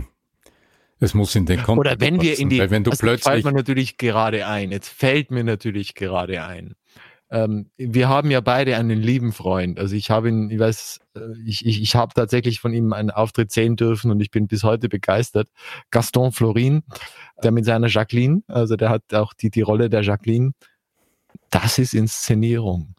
es 0.99 1.13
muss 1.13 1.35
in 1.35 1.45
den 1.45 1.61
Kontext. 1.61 1.79
Oder 1.79 1.99
wenn 1.99 2.21
wir 2.21 2.39
in 2.39 2.49
die, 2.49 2.57
wenn 2.71 2.83
du 2.83 2.91
also 2.91 3.01
plötzlich 3.01 3.31
fällt 3.31 3.45
mir 3.45 3.53
natürlich 3.53 3.97
gerade 3.97 4.47
ein. 4.47 4.71
Jetzt 4.71 4.89
fällt 4.89 5.31
mir 5.31 5.43
natürlich 5.43 5.93
gerade 5.93 6.43
ein 6.43 6.75
ähm, 7.29 7.69
wir 7.77 8.07
haben 8.07 8.31
ja 8.31 8.39
beide 8.41 8.77
einen 8.77 9.01
lieben 9.01 9.33
Freund. 9.33 9.79
Also 9.79 9.95
ich 9.95 10.09
habe 10.09 10.29
ihn, 10.29 10.49
ich 10.49 10.59
weiß, 10.59 10.99
äh, 11.15 11.19
ich, 11.45 11.65
ich, 11.65 11.81
ich 11.81 11.95
habe 11.95 12.13
tatsächlich 12.13 12.59
von 12.59 12.73
ihm 12.73 12.93
einen 12.93 13.11
Auftritt 13.11 13.51
sehen 13.51 13.75
dürfen 13.75 14.11
und 14.11 14.21
ich 14.21 14.31
bin 14.31 14.47
bis 14.47 14.63
heute 14.63 14.87
begeistert. 14.87 15.49
Gaston 15.91 16.31
Florin, 16.31 16.83
der 17.43 17.51
mit 17.51 17.65
seiner 17.65 17.87
Jacqueline, 17.87 18.43
also 18.47 18.75
der 18.75 18.89
hat 18.89 19.13
auch 19.13 19.33
die, 19.33 19.49
die 19.49 19.61
Rolle 19.61 19.89
der 19.89 20.03
Jacqueline. 20.03 20.51
Das 21.49 21.77
ist 21.79 21.93
Inszenierung. 21.93 22.95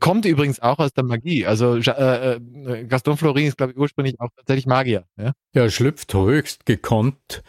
Kommt 0.00 0.24
übrigens 0.24 0.60
auch 0.60 0.78
aus 0.78 0.92
der 0.92 1.04
Magie. 1.04 1.46
Also 1.46 1.76
äh, 1.76 2.34
äh, 2.34 2.84
Gaston 2.84 3.16
Florin 3.16 3.46
ist, 3.46 3.58
glaube 3.58 3.72
ich, 3.72 3.78
ursprünglich 3.78 4.20
auch 4.20 4.30
tatsächlich 4.36 4.66
Magier. 4.66 5.04
Ja? 5.18 5.32
Er 5.52 5.70
schlüpft 5.70 6.14
höchst 6.14 6.64
gekonnt 6.64 7.42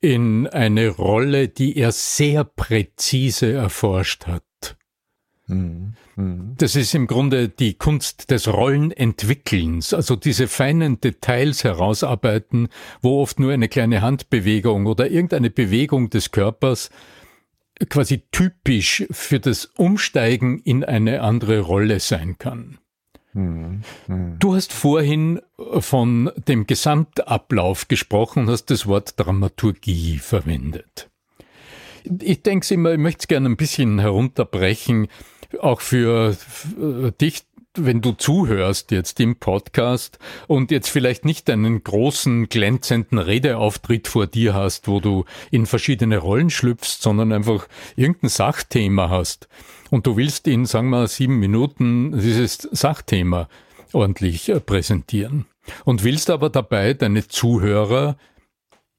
in 0.00 0.46
eine 0.46 0.88
Rolle, 0.88 1.48
die 1.48 1.76
er 1.76 1.92
sehr 1.92 2.44
präzise 2.44 3.52
erforscht 3.52 4.26
hat. 4.26 4.42
Mhm. 5.50 6.54
Das 6.58 6.76
ist 6.76 6.94
im 6.94 7.06
Grunde 7.06 7.48
die 7.48 7.74
Kunst 7.74 8.30
des 8.30 8.48
Rollenentwickelns, 8.48 9.94
also 9.94 10.16
diese 10.16 10.48
feinen 10.48 11.00
Details 11.00 11.64
herausarbeiten, 11.64 12.68
wo 13.00 13.20
oft 13.20 13.40
nur 13.40 13.52
eine 13.52 13.68
kleine 13.68 14.02
Handbewegung 14.02 14.86
oder 14.86 15.10
irgendeine 15.10 15.50
Bewegung 15.50 16.10
des 16.10 16.30
Körpers 16.30 16.90
quasi 17.88 18.22
typisch 18.30 19.04
für 19.10 19.40
das 19.40 19.64
Umsteigen 19.64 20.58
in 20.58 20.84
eine 20.84 21.22
andere 21.22 21.60
Rolle 21.60 22.00
sein 22.00 22.36
kann. 22.38 22.78
Mhm. 23.32 23.82
Du 24.38 24.54
hast 24.54 24.72
vorhin 24.72 25.40
von 25.78 26.30
dem 26.48 26.66
Gesamtablauf 26.66 27.88
gesprochen 27.88 28.40
und 28.40 28.50
hast 28.50 28.66
das 28.66 28.86
Wort 28.86 29.14
Dramaturgie 29.18 30.18
verwendet. 30.18 31.08
Ich 32.20 32.42
denke 32.42 32.74
immer, 32.74 32.92
ich 32.92 32.98
möchte 32.98 33.20
es 33.20 33.28
gerne 33.28 33.48
ein 33.48 33.56
bisschen 33.56 33.98
herunterbrechen 33.98 35.08
auch 35.60 35.80
für 35.80 36.36
dich, 37.20 37.42
wenn 37.76 38.00
du 38.00 38.12
zuhörst 38.12 38.90
jetzt 38.90 39.20
im 39.20 39.36
Podcast 39.36 40.18
und 40.48 40.70
jetzt 40.70 40.88
vielleicht 40.88 41.24
nicht 41.24 41.48
einen 41.48 41.84
großen, 41.84 42.48
glänzenden 42.48 43.18
Redeauftritt 43.18 44.08
vor 44.08 44.26
dir 44.26 44.54
hast, 44.54 44.88
wo 44.88 45.00
du 45.00 45.24
in 45.50 45.66
verschiedene 45.66 46.18
Rollen 46.18 46.50
schlüpfst, 46.50 47.00
sondern 47.00 47.32
einfach 47.32 47.68
irgendein 47.96 48.28
Sachthema 48.28 49.08
hast 49.08 49.48
und 49.90 50.06
du 50.06 50.16
willst 50.16 50.46
in, 50.46 50.66
sagen 50.66 50.90
wir, 50.90 51.06
sieben 51.08 51.38
Minuten 51.38 52.18
dieses 52.18 52.58
Sachthema 52.58 53.48
ordentlich 53.92 54.48
äh, 54.48 54.60
präsentieren 54.60 55.46
und 55.84 56.04
willst 56.04 56.30
aber 56.30 56.48
dabei 56.48 56.94
deine 56.94 57.26
Zuhörer 57.28 58.16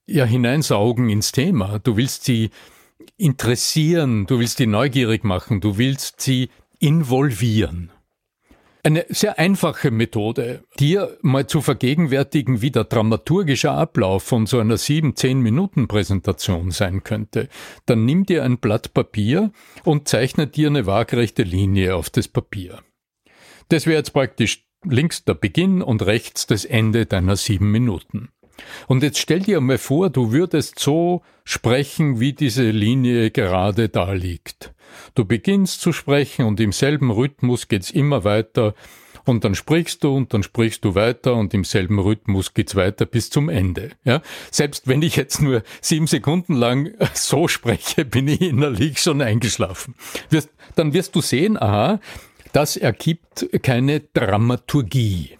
ja 0.05 0.25
hineinsaugen 0.25 1.09
ins 1.09 1.31
Thema. 1.31 1.79
Du 1.79 1.97
willst 1.97 2.25
sie 2.25 2.51
interessieren, 3.17 4.25
du 4.25 4.39
willst 4.39 4.57
sie 4.57 4.67
neugierig 4.67 5.23
machen, 5.23 5.61
du 5.61 5.77
willst 5.77 6.21
sie 6.21 6.49
involvieren. 6.79 7.91
Eine 8.83 9.05
sehr 9.09 9.37
einfache 9.37 9.91
Methode, 9.91 10.63
dir 10.79 11.17
mal 11.21 11.45
zu 11.45 11.61
vergegenwärtigen, 11.61 12.63
wie 12.63 12.71
der 12.71 12.85
dramaturgische 12.85 13.69
Ablauf 13.69 14.23
von 14.23 14.47
so 14.47 14.57
einer 14.57 14.77
sieben, 14.77 15.15
zehn 15.15 15.39
Minuten 15.39 15.87
Präsentation 15.87 16.71
sein 16.71 17.03
könnte. 17.03 17.47
Dann 17.85 18.05
nimm 18.05 18.25
dir 18.25 18.43
ein 18.43 18.57
Blatt 18.57 18.95
Papier 18.95 19.51
und 19.83 20.07
zeichne 20.07 20.47
dir 20.47 20.67
eine 20.67 20.87
waagrechte 20.87 21.43
Linie 21.43 21.95
auf 21.95 22.09
das 22.09 22.27
Papier. 22.27 22.79
Das 23.69 23.85
wäre 23.85 23.97
jetzt 23.97 24.13
praktisch 24.13 24.65
links 24.83 25.25
der 25.25 25.35
Beginn 25.35 25.83
und 25.83 26.03
rechts 26.03 26.47
das 26.47 26.65
Ende 26.65 27.05
deiner 27.05 27.35
sieben 27.35 27.69
Minuten. 27.69 28.29
Und 28.87 29.03
jetzt 29.03 29.19
stell 29.19 29.39
dir 29.39 29.61
mal 29.61 29.77
vor, 29.77 30.09
du 30.09 30.31
würdest 30.31 30.79
so 30.79 31.21
sprechen, 31.43 32.19
wie 32.19 32.33
diese 32.33 32.69
Linie 32.69 33.31
gerade 33.31 33.89
da 33.89 34.13
liegt. 34.13 34.73
Du 35.15 35.25
beginnst 35.25 35.81
zu 35.81 35.93
sprechen 35.93 36.45
und 36.45 36.59
im 36.59 36.71
selben 36.71 37.11
Rhythmus 37.11 37.67
geht's 37.67 37.91
immer 37.91 38.23
weiter 38.23 38.73
und 39.25 39.43
dann 39.43 39.55
sprichst 39.55 40.03
du 40.03 40.15
und 40.15 40.33
dann 40.33 40.43
sprichst 40.43 40.83
du 40.83 40.95
weiter 40.95 41.35
und 41.35 41.53
im 41.53 41.63
selben 41.63 41.99
Rhythmus 41.99 42.53
geht's 42.53 42.75
weiter 42.75 43.05
bis 43.05 43.29
zum 43.29 43.49
Ende. 43.49 43.91
Ja? 44.03 44.21
Selbst 44.49 44.87
wenn 44.87 45.01
ich 45.01 45.15
jetzt 45.15 45.41
nur 45.41 45.63
sieben 45.81 46.07
Sekunden 46.07 46.53
lang 46.53 46.91
so 47.13 47.47
spreche, 47.47 48.05
bin 48.05 48.27
ich 48.27 48.41
innerlich 48.41 48.99
schon 48.99 49.21
eingeschlafen. 49.21 49.95
Dann 50.75 50.93
wirst 50.93 51.15
du 51.15 51.21
sehen, 51.21 51.61
aha, 51.61 51.99
das 52.53 52.77
ergibt 52.77 53.47
keine 53.61 54.01
Dramaturgie. 54.01 55.37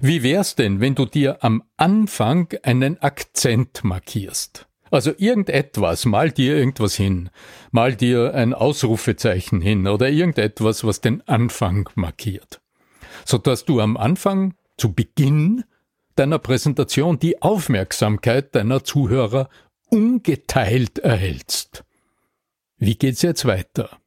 Wie 0.00 0.22
wär's 0.22 0.54
denn, 0.54 0.80
wenn 0.80 0.94
du 0.94 1.06
dir 1.06 1.44
am 1.44 1.62
Anfang 1.76 2.48
einen 2.62 3.00
Akzent 3.00 3.84
markierst? 3.84 4.66
Also 4.90 5.12
irgendetwas, 5.16 6.04
mal 6.04 6.30
dir 6.30 6.56
irgendwas 6.56 6.94
hin, 6.94 7.30
mal 7.72 7.96
dir 7.96 8.34
ein 8.34 8.54
Ausrufezeichen 8.54 9.60
hin 9.60 9.88
oder 9.88 10.08
irgendetwas, 10.08 10.84
was 10.84 11.00
den 11.00 11.26
Anfang 11.26 11.88
markiert. 11.96 12.60
sodass 13.24 13.64
du 13.64 13.80
am 13.80 13.96
Anfang, 13.96 14.54
zu 14.76 14.92
Beginn 14.92 15.64
deiner 16.16 16.38
Präsentation, 16.38 17.18
die 17.18 17.42
Aufmerksamkeit 17.42 18.54
deiner 18.54 18.84
Zuhörer 18.84 19.48
ungeteilt 19.88 20.98
erhältst. 20.98 21.84
Wie 22.76 22.96
geht's 22.96 23.22
jetzt 23.22 23.44
weiter? 23.44 23.98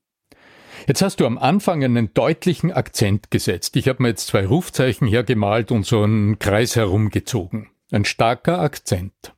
Jetzt 0.88 1.01
hast 1.01 1.20
du 1.20 1.25
am 1.25 1.38
Anfang 1.38 1.84
einen 1.84 2.13
deutlichen 2.13 2.72
Akzent 2.72 3.29
gesetzt. 3.29 3.75
Ich 3.75 3.89
habe 3.89 4.01
mir 4.01 4.10
jetzt 4.10 4.27
zwei 4.27 4.46
Rufzeichen 4.46 5.06
hergemalt 5.06 5.70
und 5.72 5.86
so 5.86 6.01
einen 6.01 6.39
Kreis 6.39 6.77
herumgezogen. 6.77 7.70
Ein 7.91 8.06
starker 8.06 8.62
Akzent. 8.62 9.34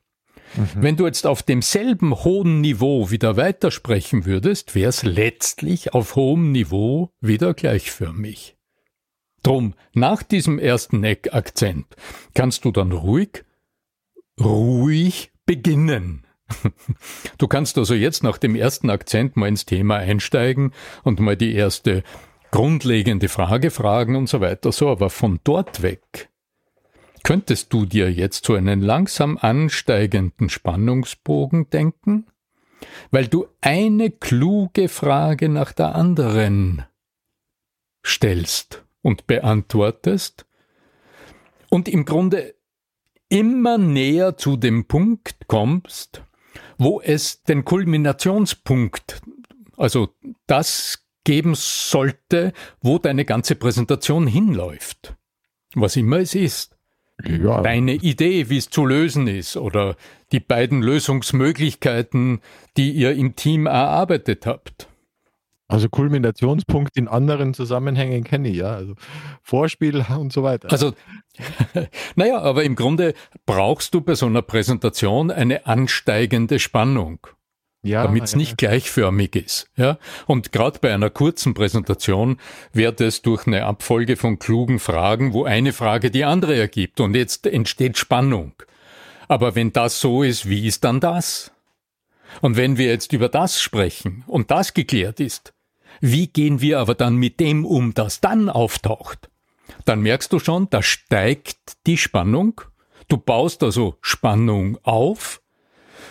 Mhm. 0.54 0.68
Wenn 0.76 0.96
du 0.96 1.06
jetzt 1.06 1.26
auf 1.26 1.42
demselben 1.42 2.14
hohen 2.14 2.60
Niveau 2.60 3.10
wieder 3.10 3.36
weitersprechen 3.36 4.26
würdest, 4.26 4.76
wäre 4.76 4.90
es 4.90 5.02
letztlich 5.02 5.92
auf 5.92 6.14
hohem 6.14 6.52
Niveau 6.52 7.10
wieder 7.20 7.52
gleichförmig. 7.52 8.56
Drum, 9.42 9.74
nach 9.92 10.22
diesem 10.22 10.60
ersten 10.60 11.02
Eckakzent 11.02 11.86
kannst 12.32 12.64
du 12.64 12.70
dann 12.70 12.92
ruhig, 12.92 13.44
ruhig 14.38 15.32
beginnen. 15.46 16.26
Du 17.38 17.48
kannst 17.48 17.78
also 17.78 17.94
jetzt 17.94 18.22
nach 18.22 18.38
dem 18.38 18.54
ersten 18.54 18.90
Akzent 18.90 19.36
mal 19.36 19.48
ins 19.48 19.66
Thema 19.66 19.96
einsteigen 19.96 20.72
und 21.02 21.20
mal 21.20 21.36
die 21.36 21.54
erste 21.54 22.02
grundlegende 22.50 23.28
Frage 23.28 23.70
fragen 23.70 24.16
und 24.16 24.28
so 24.28 24.40
weiter. 24.40 24.72
So, 24.72 24.88
aber 24.88 25.10
von 25.10 25.40
dort 25.44 25.82
weg 25.82 26.28
könntest 27.22 27.72
du 27.72 27.86
dir 27.86 28.10
jetzt 28.10 28.44
so 28.44 28.54
einen 28.54 28.80
langsam 28.80 29.38
ansteigenden 29.38 30.48
Spannungsbogen 30.48 31.70
denken? 31.70 32.26
Weil 33.10 33.28
du 33.28 33.46
eine 33.60 34.10
kluge 34.10 34.88
Frage 34.88 35.48
nach 35.48 35.72
der 35.72 35.94
anderen 35.94 36.84
stellst 38.04 38.84
und 39.02 39.26
beantwortest 39.26 40.46
und 41.68 41.88
im 41.88 42.04
Grunde 42.04 42.54
immer 43.28 43.78
näher 43.78 44.36
zu 44.36 44.56
dem 44.56 44.86
Punkt 44.86 45.46
kommst, 45.46 46.24
wo 46.80 46.98
es 46.98 47.42
den 47.42 47.66
Kulminationspunkt, 47.66 49.20
also 49.76 50.08
das 50.46 51.04
geben 51.24 51.54
sollte, 51.54 52.54
wo 52.80 52.98
deine 52.98 53.26
ganze 53.26 53.54
Präsentation 53.54 54.26
hinläuft. 54.26 55.14
Was 55.74 55.96
immer 55.96 56.20
es 56.20 56.34
ist. 56.34 56.78
Ja. 57.22 57.60
Deine 57.60 57.92
Idee, 57.92 58.48
wie 58.48 58.56
es 58.56 58.70
zu 58.70 58.86
lösen 58.86 59.26
ist, 59.26 59.58
oder 59.58 59.94
die 60.32 60.40
beiden 60.40 60.80
Lösungsmöglichkeiten, 60.80 62.40
die 62.78 62.92
ihr 62.92 63.12
im 63.12 63.36
Team 63.36 63.66
erarbeitet 63.66 64.46
habt. 64.46 64.88
Also 65.68 65.90
Kulminationspunkt 65.90 66.96
in 66.96 67.08
anderen 67.08 67.52
Zusammenhängen 67.52 68.24
kenne 68.24 68.48
ich, 68.48 68.56
ja. 68.56 68.74
Also 68.74 68.94
Vorspiel 69.42 70.02
und 70.18 70.32
so 70.32 70.42
weiter. 70.42 70.72
Also, 70.72 70.94
naja, 72.16 72.40
aber 72.40 72.64
im 72.64 72.76
Grunde 72.76 73.14
brauchst 73.46 73.94
du 73.94 74.00
bei 74.00 74.14
so 74.14 74.26
einer 74.26 74.42
Präsentation 74.42 75.30
eine 75.30 75.66
ansteigende 75.66 76.58
Spannung. 76.58 77.26
Ja, 77.82 78.02
damit 78.02 78.24
es 78.24 78.32
ja. 78.32 78.38
nicht 78.38 78.58
gleichförmig 78.58 79.34
ist. 79.36 79.70
Ja? 79.74 79.98
Und 80.26 80.52
gerade 80.52 80.78
bei 80.80 80.92
einer 80.92 81.08
kurzen 81.08 81.54
Präsentation 81.54 82.36
wird 82.74 83.00
es 83.00 83.22
durch 83.22 83.46
eine 83.46 83.64
Abfolge 83.64 84.16
von 84.16 84.38
klugen 84.38 84.78
Fragen, 84.78 85.32
wo 85.32 85.44
eine 85.44 85.72
Frage 85.72 86.10
die 86.10 86.24
andere 86.24 86.58
ergibt 86.58 87.00
und 87.00 87.14
jetzt 87.14 87.46
entsteht 87.46 87.96
Spannung. 87.96 88.52
Aber 89.28 89.54
wenn 89.54 89.72
das 89.72 89.98
so 89.98 90.22
ist, 90.22 90.46
wie 90.46 90.66
ist 90.66 90.84
dann 90.84 91.00
das? 91.00 91.52
Und 92.42 92.58
wenn 92.58 92.76
wir 92.76 92.86
jetzt 92.86 93.14
über 93.14 93.30
das 93.30 93.62
sprechen 93.62 94.24
und 94.26 94.50
das 94.50 94.74
geklärt 94.74 95.18
ist, 95.18 95.54
wie 96.02 96.26
gehen 96.26 96.60
wir 96.60 96.80
aber 96.80 96.94
dann 96.94 97.16
mit 97.16 97.40
dem 97.40 97.64
um, 97.64 97.94
das 97.94 98.20
dann 98.20 98.50
auftaucht? 98.50 99.29
Dann 99.84 100.00
merkst 100.00 100.32
du 100.32 100.38
schon, 100.38 100.68
da 100.70 100.82
steigt 100.82 101.86
die 101.86 101.96
Spannung. 101.96 102.60
Du 103.08 103.16
baust 103.16 103.62
also 103.62 103.96
Spannung 104.00 104.78
auf 104.82 105.42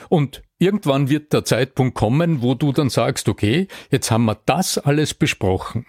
und 0.10 0.42
irgendwann 0.58 1.10
wird 1.10 1.34
der 1.34 1.46
Zeitpunkt 1.46 1.96
kommen, 1.96 2.42
wo 2.42 2.56
du 2.56 2.72
dann 2.72 2.90
sagst, 2.90 3.30
okay, 3.30 3.68
jetzt 3.92 4.12
haben 4.12 4.26
wir 4.26 4.40
das 4.46 4.78
alles 4.78 5.14
besprochen. 5.14 5.86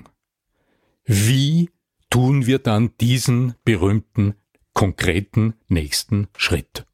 Wie 1.04 1.70
tun 2.11 2.46
wir 2.46 2.59
dann 2.59 2.92
diesen 3.00 3.54
berühmten, 3.64 4.35
konkreten 4.74 5.54
nächsten 5.68 6.28
Schritt? 6.37 6.87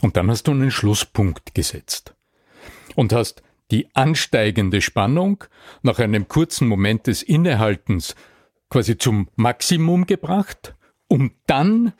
Und 0.00 0.16
dann 0.16 0.30
hast 0.30 0.44
du 0.44 0.52
einen 0.52 0.70
Schlusspunkt 0.70 1.54
gesetzt 1.54 2.14
und 2.94 3.12
hast 3.12 3.42
die 3.70 3.94
ansteigende 3.94 4.80
Spannung 4.80 5.44
nach 5.82 5.98
einem 5.98 6.28
kurzen 6.28 6.68
Moment 6.68 7.06
des 7.06 7.22
Innehaltens 7.22 8.14
quasi 8.70 8.98
zum 8.98 9.28
Maximum 9.36 10.06
gebracht, 10.06 10.74
um 11.08 11.32
dann 11.46 11.92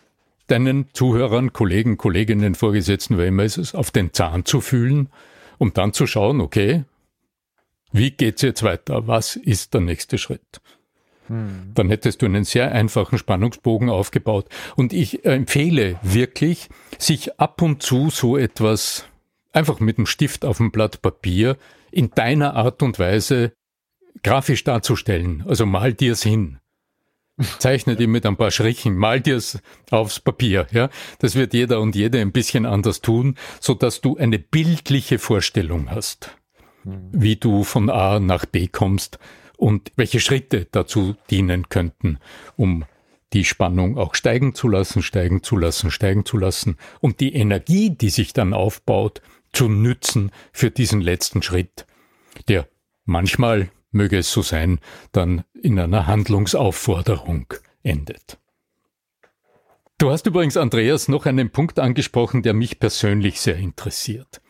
deinen 0.49 0.87
Zuhörern, 0.93 1.53
Kollegen, 1.53 1.97
Kolleginnen, 1.97 2.55
Vorgesetzten, 2.55 3.19
wer 3.19 3.27
immer 3.27 3.45
ist 3.45 3.59
es, 3.59 3.75
auf 3.75 3.91
den 3.91 4.13
Zahn 4.13 4.45
zu 4.45 4.61
fühlen, 4.61 5.11
um 5.59 5.73
dann 5.73 5.93
zu 5.93 6.07
schauen, 6.07 6.41
okay, 6.41 6.85
wie 7.93 8.11
geht's 8.11 8.43
jetzt 8.43 8.63
weiter? 8.63 9.07
Was 9.07 9.37
ist 9.37 9.75
der 9.75 9.81
nächste 9.81 10.19
Schritt? 10.19 10.61
Hm. 11.29 11.73
Dann 11.75 11.89
hättest 11.89 12.23
du 12.23 12.27
einen 12.27 12.45
sehr 12.45 12.73
einfachen 12.73 13.19
Spannungsbogen 13.19 13.89
aufgebaut. 13.89 14.47
Und 14.77 14.93
ich 14.93 15.25
empfehle 15.25 15.99
wirklich, 16.03 16.69
sich 16.99 17.39
ab 17.39 17.63
und 17.63 17.83
zu 17.83 18.11
so 18.11 18.37
etwas 18.37 19.07
einfach 19.53 19.81
mit 19.81 19.99
dem 19.99 20.07
Stift 20.07 20.45
auf 20.45 20.59
dem 20.59 20.71
Blatt 20.71 21.03
Papier 21.03 21.57
in 21.91 22.11
deiner 22.11 22.55
Art 22.55 22.83
und 22.83 22.99
Weise 22.99 23.53
grafisch 24.23 24.65
darzustellen. 24.65 25.45
Also 25.47 25.67
mal 25.67 25.95
dir 25.95 26.13
es 26.13 26.23
hin. 26.23 26.59
Zeichne 27.59 27.95
dir 27.95 28.09
mit 28.09 28.27
ein 28.27 28.37
paar 28.37 28.51
Strichen, 28.51 28.97
mal 28.97 29.21
dir 29.21 29.37
es 29.37 29.61
aufs 29.91 30.19
Papier, 30.19 30.67
ja. 30.73 30.91
Das 31.21 31.37
wird 31.37 31.55
jeder 31.55 31.81
und 31.81 31.95
jede 31.95 32.21
ein 32.21 32.33
bisschen 32.33 32.67
anders 32.67 33.01
tun, 33.01 33.37
so 33.61 33.75
dass 33.75 34.01
du 34.01 34.17
eine 34.17 34.41
bildliche 34.41 35.21
Vorstellung 35.21 35.89
hast, 35.91 36.37
mhm. 36.83 37.11
wie 37.13 37.37
du 37.37 37.63
von 37.63 37.91
A 37.91 38.19
nach 38.19 38.45
B 38.45 38.67
kommst 38.67 39.21
und 39.57 39.93
welche 39.95 40.19
Schritte 40.19 40.67
dazu 40.73 41.15
dienen 41.31 41.69
könnten, 41.69 42.19
um 42.57 42.85
die 43.33 43.45
Spannung 43.45 43.99
auch 43.99 44.15
steigen 44.15 44.55
zu 44.55 44.69
lassen, 44.69 45.03
steigen 45.03 45.43
zu 45.43 45.57
lassen, 45.57 45.91
steigen 45.91 46.25
zu 46.25 46.39
lassen 46.39 46.77
und 47.01 47.21
die 47.21 47.35
Energie, 47.35 47.91
die 47.91 48.11
sich 48.11 48.33
dann 48.33 48.53
aufbaut, 48.53 49.21
zu 49.53 49.69
nützen 49.69 50.31
für 50.53 50.71
diesen 50.71 51.01
letzten 51.01 51.43
Schritt, 51.43 51.87
der 52.49 52.69
manchmal, 53.05 53.71
möge 53.91 54.19
es 54.19 54.33
so 54.33 54.43
sein, 54.43 54.81
dann 55.13 55.45
in 55.55 55.79
einer 55.79 56.07
Handlungsaufforderung 56.07 57.47
endet. 57.83 58.39
Du 59.99 60.11
hast 60.11 60.27
übrigens, 60.27 60.57
Andreas, 60.57 61.09
noch 61.09 61.27
einen 61.27 61.51
Punkt 61.51 61.79
angesprochen, 61.79 62.43
der 62.43 62.55
mich 62.55 62.79
persönlich 62.79 63.41
sehr 63.41 63.57
interessiert. 63.57 64.41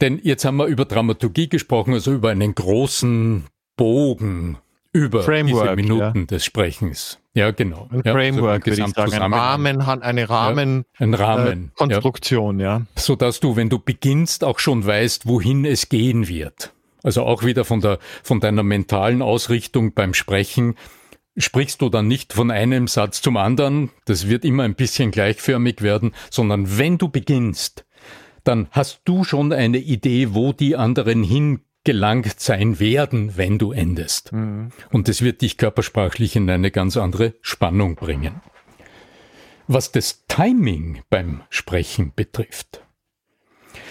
Denn 0.00 0.18
jetzt 0.22 0.44
haben 0.44 0.56
wir 0.56 0.66
über 0.66 0.86
Dramaturgie 0.86 1.48
gesprochen, 1.48 1.92
also 1.92 2.12
über 2.12 2.30
einen 2.30 2.54
großen 2.54 3.44
Bogen 3.76 4.58
über 4.92 5.22
Framework, 5.22 5.76
diese 5.76 5.76
Minuten 5.76 6.20
ja. 6.20 6.24
des 6.26 6.44
Sprechens. 6.44 7.18
Ja, 7.34 7.50
genau. 7.50 7.88
Ein 7.90 8.02
ja, 8.04 8.12
Framework, 8.12 8.66
würde 8.66 8.82
ich 8.82 8.94
sagen. 8.94 9.12
Ein 9.12 9.32
Rahmen, 9.32 9.80
eine 9.80 10.28
Rahmen, 10.28 10.84
ja, 10.98 11.06
ein 11.06 11.14
Rahmen 11.14 11.64
äh, 11.66 11.78
Konstruktion, 11.78 12.60
ja. 12.60 12.78
ja. 12.78 12.86
So 12.96 13.16
dass 13.16 13.40
du, 13.40 13.56
wenn 13.56 13.68
du 13.70 13.78
beginnst, 13.78 14.44
auch 14.44 14.58
schon 14.58 14.84
weißt, 14.84 15.26
wohin 15.26 15.64
es 15.64 15.88
gehen 15.88 16.28
wird. 16.28 16.72
Also 17.02 17.24
auch 17.24 17.44
wieder 17.44 17.64
von 17.64 17.80
der, 17.80 17.98
von 18.22 18.40
deiner 18.40 18.62
mentalen 18.62 19.22
Ausrichtung 19.22 19.92
beim 19.94 20.14
Sprechen 20.14 20.76
sprichst 21.36 21.80
du 21.80 21.88
dann 21.88 22.08
nicht 22.08 22.32
von 22.32 22.50
einem 22.50 22.88
Satz 22.88 23.22
zum 23.22 23.36
anderen. 23.36 23.90
Das 24.04 24.28
wird 24.28 24.44
immer 24.44 24.64
ein 24.64 24.74
bisschen 24.74 25.10
gleichförmig 25.10 25.82
werden, 25.82 26.12
sondern 26.30 26.78
wenn 26.78 26.98
du 26.98 27.08
beginnst, 27.08 27.84
dann 28.44 28.68
hast 28.70 29.02
du 29.04 29.24
schon 29.24 29.52
eine 29.52 29.78
Idee, 29.78 30.34
wo 30.34 30.52
die 30.52 30.76
anderen 30.76 31.22
hin 31.22 31.60
gelangt 31.84 32.38
sein 32.38 32.78
werden, 32.78 33.36
wenn 33.36 33.58
du 33.58 33.72
endest. 33.72 34.32
Mhm. 34.32 34.70
Und 34.90 35.08
es 35.08 35.22
wird 35.22 35.42
dich 35.42 35.56
körpersprachlich 35.56 36.36
in 36.36 36.48
eine 36.48 36.70
ganz 36.70 36.96
andere 36.96 37.34
Spannung 37.40 37.96
bringen. 37.96 38.40
Was 39.66 39.90
das 39.90 40.24
Timing 40.28 41.02
beim 41.08 41.42
Sprechen 41.50 42.12
betrifft, 42.14 42.84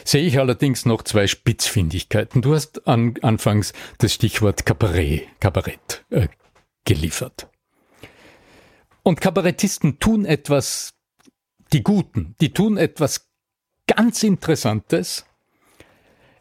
sehe 0.03 0.25
ich 0.25 0.39
allerdings 0.39 0.85
noch 0.85 1.03
zwei 1.03 1.27
Spitzfindigkeiten. 1.27 2.41
Du 2.41 2.53
hast 2.53 2.87
an, 2.87 3.15
anfangs 3.21 3.73
das 3.97 4.13
Stichwort 4.13 4.65
Kabarett, 4.65 5.27
Kabarett 5.39 6.05
äh, 6.09 6.27
geliefert. 6.85 7.47
Und 9.03 9.21
Kabarettisten 9.21 9.99
tun 9.99 10.25
etwas, 10.25 10.93
die 11.73 11.83
Guten, 11.83 12.35
die 12.39 12.53
tun 12.53 12.77
etwas 12.77 13.29
ganz 13.87 14.23
Interessantes, 14.23 15.25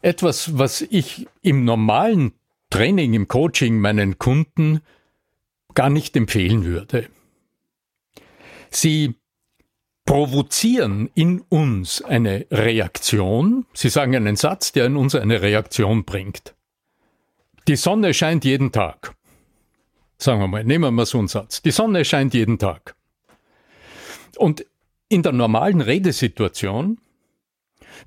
etwas, 0.01 0.57
was 0.57 0.81
ich 0.81 1.27
im 1.41 1.63
normalen 1.65 2.33
Training, 2.69 3.13
im 3.13 3.27
Coaching 3.27 3.79
meinen 3.79 4.17
Kunden 4.17 4.81
gar 5.73 5.89
nicht 5.89 6.15
empfehlen 6.15 6.63
würde. 6.63 7.09
Sie 8.69 9.15
provozieren 10.05 11.09
in 11.13 11.41
uns 11.41 12.01
eine 12.01 12.45
Reaktion. 12.51 13.65
Sie 13.73 13.89
sagen 13.89 14.15
einen 14.15 14.35
Satz, 14.35 14.71
der 14.71 14.87
in 14.87 14.95
uns 14.95 15.15
eine 15.15 15.41
Reaktion 15.41 16.05
bringt. 16.05 16.55
Die 17.67 17.75
Sonne 17.75 18.13
scheint 18.13 18.43
jeden 18.43 18.71
Tag. 18.71 19.15
sagen 20.17 20.39
wir 20.39 20.47
mal, 20.47 20.63
nehmen 20.63 20.83
wir 20.83 20.91
mal 20.91 21.05
so 21.05 21.19
einen 21.19 21.27
Satz. 21.27 21.61
Die 21.61 21.71
Sonne 21.71 22.05
scheint 22.05 22.33
jeden 22.33 22.59
Tag. 22.59 22.95
Und 24.37 24.65
in 25.09 25.23
der 25.23 25.31
normalen 25.31 25.81
Redesituation 25.81 26.99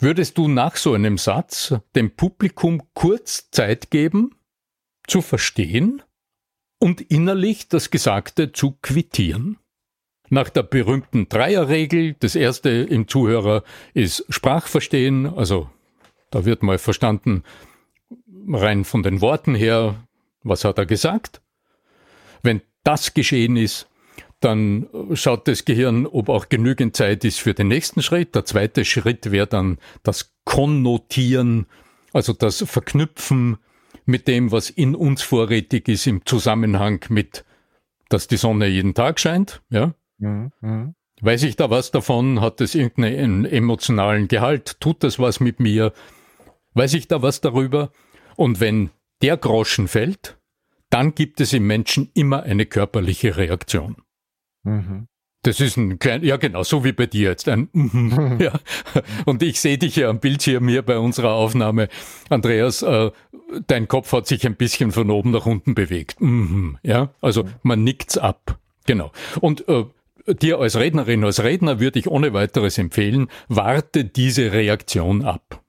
würdest 0.01 0.39
du 0.39 0.49
nach 0.49 0.77
so 0.77 0.95
einem 0.95 1.19
Satz 1.19 1.75
dem 1.95 2.17
Publikum 2.17 2.83
kurz 2.95 3.51
Zeit 3.51 3.91
geben, 3.91 4.35
zu 5.07 5.23
verstehen 5.23 6.03
und 6.79 7.01
innerlich 7.01 7.69
das 7.69 7.91
Gesagte 7.91 8.53
zu 8.53 8.73
quittieren. 8.83 9.59
Nach 10.35 10.51
der 10.51 10.65
berühmten 10.65 11.29
Dreierregel, 11.29 12.17
das 12.19 12.35
erste 12.35 12.69
im 12.69 13.07
Zuhörer 13.07 13.63
ist 13.93 14.25
Sprachverstehen, 14.29 15.27
also 15.27 15.71
da 16.33 16.45
wird 16.45 16.65
mal 16.65 16.79
verstanden, 16.79 17.45
rein 18.49 18.85
von 18.85 19.05
den 19.05 19.21
Worten 19.21 19.55
her, 19.55 19.95
was 20.43 20.65
hat 20.65 20.79
er 20.79 20.87
gesagt. 20.87 21.41
Wenn 22.43 22.63
das 22.83 23.15
geschehen 23.15 23.57
ist, 23.57 23.89
dann 24.41 24.89
schaut 25.13 25.47
das 25.47 25.65
Gehirn, 25.65 26.05
ob 26.05 26.29
auch 26.29 26.49
genügend 26.49 26.97
Zeit 26.97 27.25
ist 27.25 27.39
für 27.39 27.55
den 27.55 27.69
nächsten 27.69 28.03
Schritt. 28.03 28.35
Der 28.35 28.45
zweite 28.45 28.85
Schritt 28.85 29.31
wäre 29.31 29.47
dann 29.47 29.79
das 30.03 30.35
Konnotieren, 30.45 31.67
also 32.13 32.33
das 32.33 32.65
Verknüpfen 32.67 33.59
mit 34.05 34.27
dem, 34.27 34.51
was 34.51 34.69
in 34.69 34.97
uns 34.97 35.23
vorrätig 35.23 35.87
ist 35.87 36.09
im 36.09 36.27
Zusammenhang 36.27 37.05
mit, 37.09 37.45
dass 38.09 38.27
die 38.27 38.37
Sonne 38.37 38.67
jeden 38.67 38.95
Tag 38.95 39.21
scheint. 39.21 39.63
Ja? 39.71 39.95
Mhm. 40.19 40.53
mhm. 40.61 40.95
Weiß 41.21 41.45
ich 41.45 41.55
da 41.55 41.71
was 41.71 41.93
davon? 41.93 42.41
Hat 42.41 42.61
es 42.61 42.75
irgendeinen 42.75 43.45
emotionalen 43.45 44.27
Gehalt? 44.27 44.81
Tut 44.81 45.05
das 45.05 45.19
was 45.21 45.39
mit 45.39 45.61
mir? 45.61 45.93
Weiß 46.75 46.93
ich 46.95 47.07
da 47.07 47.23
was 47.23 47.41
darüber? 47.41 47.93
Und 48.37 48.59
wenn 48.61 48.91
der 49.23 49.37
Groschen 49.37 49.87
fällt, 49.87 50.37
dann 50.91 51.15
gibt 51.15 51.41
es 51.41 51.53
im 51.53 51.67
Menschen 51.67 52.11
immer 52.15 52.43
eine 52.43 52.67
körperliche 52.67 53.37
Reaktion. 53.37 53.97
Mhm. 54.65 55.07
Das 55.45 55.61
ist 55.61 55.77
ein 55.77 55.99
klein, 55.99 56.25
ja 56.25 56.39
genau, 56.39 56.63
so 56.63 56.85
wie 56.85 56.93
bei 56.93 57.07
dir 57.07 57.31
jetzt. 57.31 57.49
Ein, 57.49 57.69
mm, 57.73 58.39
ja. 58.41 58.59
Und 59.27 59.43
ich 59.43 59.61
sehe 59.61 59.77
dich 59.77 59.97
ja 59.97 60.09
am 60.09 60.19
Bildschirm 60.19 60.69
hier 60.69 60.83
bei 60.83 60.99
unserer 60.99 61.33
Aufnahme. 61.33 61.89
Andreas, 62.31 62.81
äh, 62.83 63.11
dein 63.67 63.87
Kopf 63.87 64.13
hat 64.13 64.27
sich 64.27 64.47
ein 64.47 64.57
bisschen 64.57 64.91
von 64.91 65.11
oben 65.11 65.33
nach 65.33 65.45
unten 65.45 65.75
bewegt. 65.75 66.21
Mm, 66.21 66.77
ja, 66.83 67.11
also 67.21 67.45
man 67.63 67.85
nickt's 67.85 68.17
ab. 68.17 68.59
Genau. 68.87 69.13
Und 69.41 69.69
äh, 69.69 69.85
dir 70.27 70.59
als 70.59 70.77
Rednerin, 70.77 71.25
als 71.25 71.43
Redner 71.43 71.81
würde 71.81 71.99
ich 71.99 72.09
ohne 72.09 72.33
weiteres 72.33 72.79
empfehlen, 72.79 73.29
warte 73.49 74.05
diese 74.05 74.53
Reaktion 74.53 75.25
ab. 75.25 75.63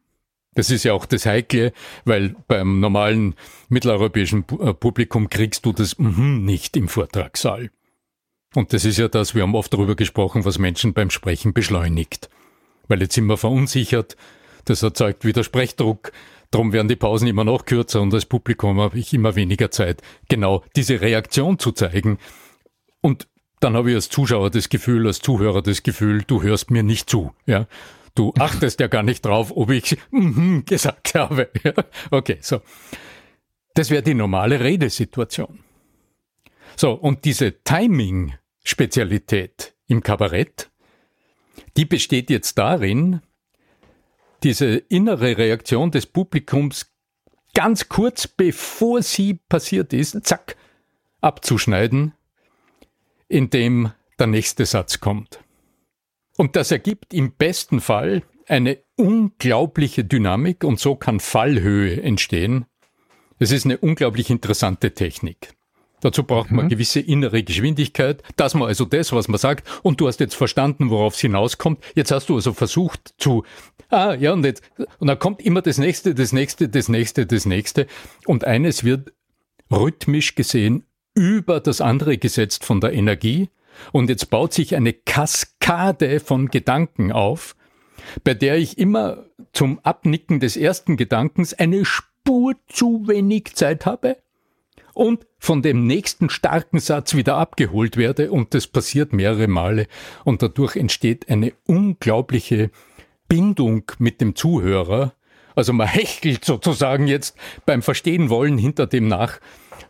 Das 0.56 0.70
ist 0.70 0.86
ja 0.86 0.94
auch 0.94 1.06
das 1.06 1.26
Heikle, 1.26 1.74
weil 2.06 2.36
beim 2.48 2.80
normalen 2.80 3.36
mitteleuropäischen 3.68 4.46
äh, 4.62 4.74
Publikum 4.74 5.30
kriegst 5.30 5.66
du 5.66 5.74
das 5.74 6.00
mm 6.00 6.46
nicht 6.46 6.78
im 6.78 6.88
Vortragssaal. 6.88 7.70
Und 8.56 8.72
das 8.72 8.86
ist 8.86 8.98
ja 8.98 9.10
das, 9.10 9.36
wir 9.36 9.44
haben 9.44 9.54
oft 9.54 9.74
darüber 9.74 9.96
gesprochen, 9.96 10.46
was 10.46 10.58
Menschen 10.58 10.94
beim 10.94 11.10
Sprechen 11.10 11.54
beschleunigt. 11.54 12.30
Weil 12.88 13.02
jetzt 13.02 13.16
sind 13.16 13.26
wir 13.26 13.36
verunsichert, 13.36 14.16
das 14.64 14.82
erzeugt 14.82 15.26
wieder 15.26 15.44
Sprechdruck, 15.44 16.14
darum 16.52 16.72
werden 16.72 16.88
die 16.88 16.96
Pausen 16.96 17.28
immer 17.28 17.44
noch 17.44 17.66
kürzer 17.66 18.02
und 18.02 18.14
als 18.14 18.26
Publikum 18.26 18.80
habe 18.80 18.98
ich 18.98 19.14
immer 19.14 19.36
weniger 19.36 19.72
Zeit, 19.72 20.02
genau 20.30 20.64
diese 20.78 21.02
Reaktion 21.02 21.60
zu 21.60 21.74
zeigen. 21.74 22.18
Und 23.02 23.28
dann 23.60 23.76
habe 23.76 23.90
ich 23.90 23.96
als 23.96 24.10
Zuschauer 24.10 24.50
das 24.50 24.70
Gefühl, 24.70 25.08
als 25.08 25.20
Zuhörer 25.20 25.62
das 25.62 25.84
Gefühl, 25.84 26.24
du 26.26 26.42
hörst 26.42 26.72
mir 26.72 26.84
nicht 26.84 27.10
zu, 27.10 27.34
ja. 27.46 27.68
Du 28.16 28.34
achtest 28.40 28.80
ja 28.80 28.88
gar 28.88 29.04
nicht 29.04 29.26
drauf, 29.26 29.52
ob 29.56 29.72
ich 29.72 29.98
mm 30.12 30.60
gesagt 30.66 31.16
habe. 31.16 31.50
Ja? 31.64 31.74
Okay, 32.12 32.38
so. 32.42 32.62
Das 33.74 33.90
wäre 33.90 34.04
die 34.04 34.14
normale 34.14 34.62
Redesituation. 34.62 35.60
So, 36.78 36.92
und 36.94 37.26
diese 37.26 37.64
Timing 37.64 38.34
Spezialität 38.64 39.76
im 39.88 40.02
Kabarett, 40.02 40.72
die 41.78 41.86
besteht 41.86 42.30
jetzt 42.30 42.58
darin, 42.58 43.22
diese 44.44 44.78
innere 44.78 45.38
Reaktion 45.38 45.92
des 45.92 46.06
Publikums 46.06 46.92
ganz 47.54 47.90
kurz 47.90 48.28
bevor 48.28 49.02
sie 49.02 49.36
passiert 49.36 49.94
ist, 49.94 50.26
zack, 50.26 50.56
abzuschneiden, 51.22 52.14
indem 53.28 53.92
der 54.20 54.28
nächste 54.28 54.66
Satz 54.66 55.00
kommt. 55.00 55.40
Und 56.38 56.56
das 56.56 56.72
ergibt 56.72 57.14
im 57.14 57.34
besten 57.34 57.82
Fall 57.82 58.24
eine 58.48 58.80
unglaubliche 58.96 60.04
Dynamik 60.04 60.64
und 60.64 60.80
so 60.80 60.96
kann 60.96 61.20
Fallhöhe 61.20 62.02
entstehen. 62.02 62.66
Es 63.40 63.52
ist 63.52 63.66
eine 63.66 63.78
unglaublich 63.78 64.30
interessante 64.30 64.94
Technik. 64.94 65.54
Dazu 66.02 66.24
braucht 66.24 66.52
man 66.52 66.66
mhm. 66.66 66.70
gewisse 66.70 67.00
innere 67.00 67.42
Geschwindigkeit, 67.42 68.22
dass 68.36 68.54
man 68.54 68.68
also 68.68 68.86
das, 68.86 69.12
was 69.12 69.28
man 69.28 69.40
sagt, 69.40 69.68
und 69.82 70.00
du 70.00 70.08
hast 70.08 70.20
jetzt 70.20 70.36
verstanden, 70.36 70.90
worauf 70.90 71.16
es 71.16 71.22
hinauskommt. 71.22 71.84
Jetzt 71.96 72.12
hast 72.12 72.30
du 72.30 72.36
also 72.36 72.54
versucht 72.54 73.16
zu, 73.18 73.44
ah, 73.90 74.14
ja, 74.14 74.34
und 74.34 74.46
jetzt, 74.46 74.62
und 75.00 75.08
dann 75.08 75.18
kommt 75.18 75.42
immer 75.42 75.62
das 75.62 75.78
nächste, 75.78 76.14
das 76.14 76.32
nächste, 76.32 76.70
das 76.70 76.90
nächste, 76.90 77.26
das 77.26 77.46
nächste. 77.46 77.88
Und 78.28 78.46
eines 78.46 78.84
wird 78.84 79.14
rhythmisch 79.72 80.36
gesehen 80.36 80.86
über 81.16 81.60
das 81.60 81.82
andere 81.82 82.18
gesetzt 82.18 82.64
von 82.64 82.80
der 82.80 82.94
Energie. 82.94 83.50
Und 83.92 84.10
jetzt 84.10 84.30
baut 84.30 84.54
sich 84.54 84.76
eine 84.76 84.94
Kaskade 84.94 86.20
von 86.20 86.50
Gedanken 86.50 87.12
auf, 87.12 87.56
bei 88.24 88.34
der 88.34 88.58
ich 88.58 88.78
immer 88.78 89.26
zum 89.52 89.80
Abnicken 89.80 90.40
des 90.40 90.56
ersten 90.56 90.98
Gedankens 90.98 91.54
eine 91.54 91.84
Spur 91.86 92.56
zu 92.68 93.08
wenig 93.08 93.56
Zeit 93.56 93.86
habe 93.86 94.18
und 94.94 95.28
von 95.38 95.62
dem 95.62 95.86
nächsten 95.86 96.30
starken 96.30 96.80
Satz 96.80 97.16
wieder 97.16 97.36
abgeholt 97.36 97.98
werde 97.98 98.32
und 98.32 98.54
das 98.54 98.66
passiert 98.66 99.14
mehrere 99.14 99.48
Male 99.48 99.88
und 100.24 100.42
dadurch 100.42 100.76
entsteht 100.76 101.30
eine 101.30 101.54
unglaubliche 101.68 102.72
Bindung 103.28 103.92
mit 104.00 104.22
dem 104.22 104.36
Zuhörer. 104.36 105.14
Also 105.54 105.74
man 105.74 105.88
hechelt 105.88 106.46
sozusagen 106.46 107.08
jetzt 107.08 107.38
beim 107.66 107.82
Verstehen 107.82 108.30
wollen 108.30 108.58
hinter 108.58 108.88
dem 108.88 109.08
nach, 109.08 109.40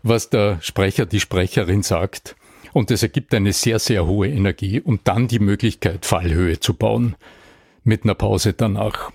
was 0.06 0.30
der 0.30 0.60
Sprecher, 0.62 1.06
die 1.06 1.20
Sprecherin 1.20 1.84
sagt. 1.84 2.36
Und 2.74 2.92
es 2.92 3.04
ergibt 3.04 3.34
eine 3.34 3.54
sehr, 3.54 3.80
sehr 3.80 4.06
hohe 4.06 4.28
Energie 4.28 4.82
und 4.82 5.08
dann 5.08 5.28
die 5.28 5.40
Möglichkeit, 5.40 6.06
Fallhöhe 6.06 6.60
zu 6.60 6.74
bauen. 6.74 7.16
Mit 7.84 8.04
einer 8.04 8.16
Pause 8.16 8.54
danach 8.54 9.12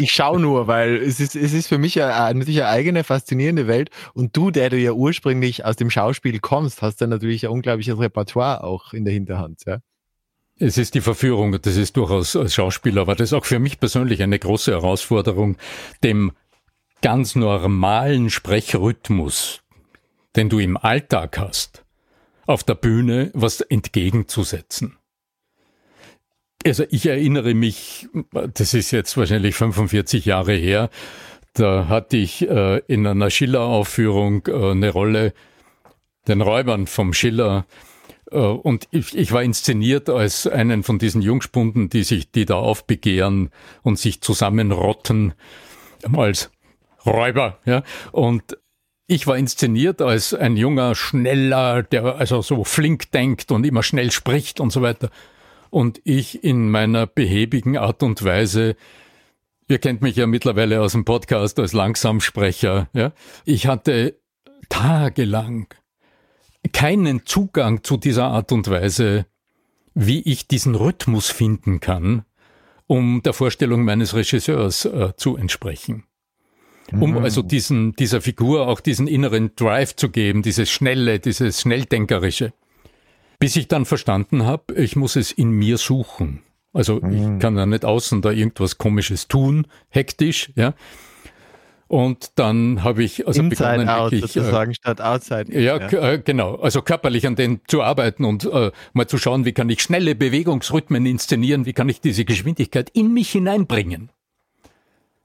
ich 0.00 0.12
schaue 0.12 0.40
nur, 0.40 0.66
weil 0.66 0.96
es 0.96 1.20
ist, 1.20 1.36
es 1.36 1.52
ist 1.52 1.68
für 1.68 1.78
mich 1.78 1.94
ja 1.94 2.32
natürlich 2.32 2.60
eine 2.60 2.68
eigene 2.68 3.04
faszinierende 3.04 3.66
Welt. 3.66 3.90
Und 4.14 4.36
du, 4.36 4.50
der 4.50 4.70
du 4.70 4.76
ja 4.76 4.92
ursprünglich 4.92 5.64
aus 5.64 5.76
dem 5.76 5.90
Schauspiel 5.90 6.38
kommst, 6.38 6.82
hast 6.82 7.00
dann 7.00 7.10
natürlich 7.10 7.44
ein 7.46 7.50
unglaubliches 7.50 7.98
Repertoire 7.98 8.64
auch 8.64 8.92
in 8.92 9.04
der 9.04 9.14
Hinterhand. 9.14 9.62
Ja? 9.66 9.78
Es 10.58 10.78
ist 10.78 10.94
die 10.94 11.00
Verführung, 11.00 11.58
das 11.60 11.76
ist 11.76 11.96
durchaus 11.96 12.36
als 12.36 12.54
Schauspieler, 12.54 13.02
aber 13.02 13.14
das 13.14 13.30
ist 13.30 13.32
auch 13.32 13.46
für 13.46 13.58
mich 13.58 13.80
persönlich 13.80 14.22
eine 14.22 14.38
große 14.38 14.70
Herausforderung, 14.70 15.56
dem 16.04 16.32
ganz 17.02 17.34
normalen 17.34 18.30
Sprechrhythmus, 18.30 19.60
den 20.34 20.48
du 20.48 20.58
im 20.58 20.76
Alltag 20.78 21.38
hast, 21.38 21.84
auf 22.46 22.64
der 22.64 22.76
Bühne 22.76 23.30
was 23.34 23.60
entgegenzusetzen. 23.60 24.96
Also 26.64 26.84
ich 26.90 27.06
erinnere 27.06 27.54
mich, 27.54 28.08
das 28.54 28.72
ist 28.72 28.92
jetzt 28.92 29.16
wahrscheinlich 29.16 29.56
45 29.56 30.24
Jahre 30.24 30.54
her, 30.54 30.90
da 31.54 31.88
hatte 31.88 32.16
ich 32.16 32.48
äh, 32.48 32.78
in 32.86 33.06
einer 33.06 33.30
Schiller-Aufführung 33.30 34.46
äh, 34.46 34.70
eine 34.70 34.90
Rolle, 34.90 35.34
den 36.26 36.40
Räubern 36.40 36.86
vom 36.86 37.12
Schiller. 37.12 37.66
Äh, 38.30 38.36
und 38.38 38.88
ich, 38.90 39.14
ich, 39.14 39.32
war 39.32 39.42
inszeniert 39.42 40.08
als 40.08 40.46
einen 40.46 40.82
von 40.82 40.98
diesen 40.98 41.20
Jungspunden, 41.20 41.90
die 41.90 42.04
sich, 42.04 42.30
die 42.30 42.46
da 42.46 42.54
aufbegehren 42.54 43.50
und 43.82 43.98
sich 43.98 44.22
zusammenrotten 44.22 45.34
als 46.14 46.50
Räuber. 47.06 47.58
Ja? 47.64 47.82
Und 48.12 48.58
ich 49.06 49.26
war 49.26 49.36
inszeniert 49.36 50.00
als 50.00 50.32
ein 50.34 50.56
junger, 50.56 50.94
schneller, 50.94 51.82
der 51.82 52.16
also 52.16 52.42
so 52.42 52.64
flink 52.64 53.10
denkt 53.10 53.52
und 53.52 53.64
immer 53.64 53.82
schnell 53.82 54.10
spricht 54.10 54.60
und 54.60 54.72
so 54.72 54.82
weiter 54.82 55.10
und 55.70 56.00
ich 56.04 56.44
in 56.44 56.70
meiner 56.70 57.06
behäbigen 57.06 57.76
Art 57.76 58.02
und 58.02 58.24
Weise 58.24 58.76
Ihr 59.68 59.78
kennt 59.78 60.02
mich 60.02 60.16
ja 60.16 60.26
mittlerweile 60.26 60.82
aus 60.82 60.92
dem 60.92 61.06
Podcast 61.06 61.58
als 61.58 61.72
Langsamsprecher. 61.72 62.90
Ja? 62.92 63.12
Ich 63.46 63.66
hatte 63.66 64.20
tagelang 64.68 65.66
keinen 66.74 67.24
Zugang 67.24 67.82
zu 67.82 67.96
dieser 67.96 68.24
Art 68.24 68.52
und 68.52 68.68
Weise, 68.68 69.24
wie 69.94 70.20
ich 70.20 70.46
diesen 70.46 70.74
Rhythmus 70.74 71.30
finden 71.30 71.80
kann, 71.80 72.26
um 72.86 73.22
der 73.22 73.32
Vorstellung 73.32 73.84
meines 73.84 74.14
Regisseurs 74.14 74.84
äh, 74.84 75.14
zu 75.16 75.36
entsprechen. 75.36 76.04
Um 77.00 77.12
mhm. 77.12 77.18
also 77.18 77.42
diesen, 77.42 77.92
dieser 77.94 78.20
Figur 78.20 78.68
auch 78.68 78.80
diesen 78.80 79.06
inneren 79.06 79.54
Drive 79.56 79.96
zu 79.96 80.10
geben, 80.10 80.42
dieses 80.42 80.70
Schnelle, 80.70 81.18
dieses 81.18 81.60
Schnelldenkerische. 81.60 82.52
Bis 83.38 83.56
ich 83.56 83.68
dann 83.68 83.84
verstanden 83.84 84.44
habe, 84.44 84.74
ich 84.74 84.94
muss 84.94 85.16
es 85.16 85.32
in 85.32 85.50
mir 85.50 85.78
suchen. 85.78 86.42
Also 86.72 87.00
mhm. 87.00 87.34
ich 87.34 87.40
kann 87.40 87.56
ja 87.56 87.66
nicht 87.66 87.84
außen 87.84 88.22
da 88.22 88.30
irgendwas 88.30 88.78
Komisches 88.78 89.28
tun, 89.28 89.66
hektisch, 89.88 90.52
ja. 90.54 90.74
Und 91.92 92.30
dann 92.36 92.82
habe 92.84 93.04
ich 93.04 93.26
also 93.26 93.42
Inside 93.42 93.70
begonnen, 93.70 93.88
out 93.90 94.12
wirklich, 94.12 94.32
sozusagen 94.32 94.70
äh, 94.70 94.74
statt 94.74 95.02
outside. 95.02 95.52
Ja, 95.52 95.76
ja, 95.76 96.12
äh, 96.12 96.22
genau. 96.24 96.54
Also 96.54 96.80
körperlich 96.80 97.26
an 97.26 97.36
denen 97.36 97.60
zu 97.66 97.82
arbeiten 97.82 98.24
und 98.24 98.46
äh, 98.46 98.70
mal 98.94 99.06
zu 99.06 99.18
schauen, 99.18 99.44
wie 99.44 99.52
kann 99.52 99.68
ich 99.68 99.82
schnelle 99.82 100.14
Bewegungsrhythmen 100.14 101.04
inszenieren, 101.04 101.66
wie 101.66 101.74
kann 101.74 101.90
ich 101.90 102.00
diese 102.00 102.24
Geschwindigkeit 102.24 102.88
in 102.94 103.12
mich 103.12 103.30
hineinbringen. 103.32 104.08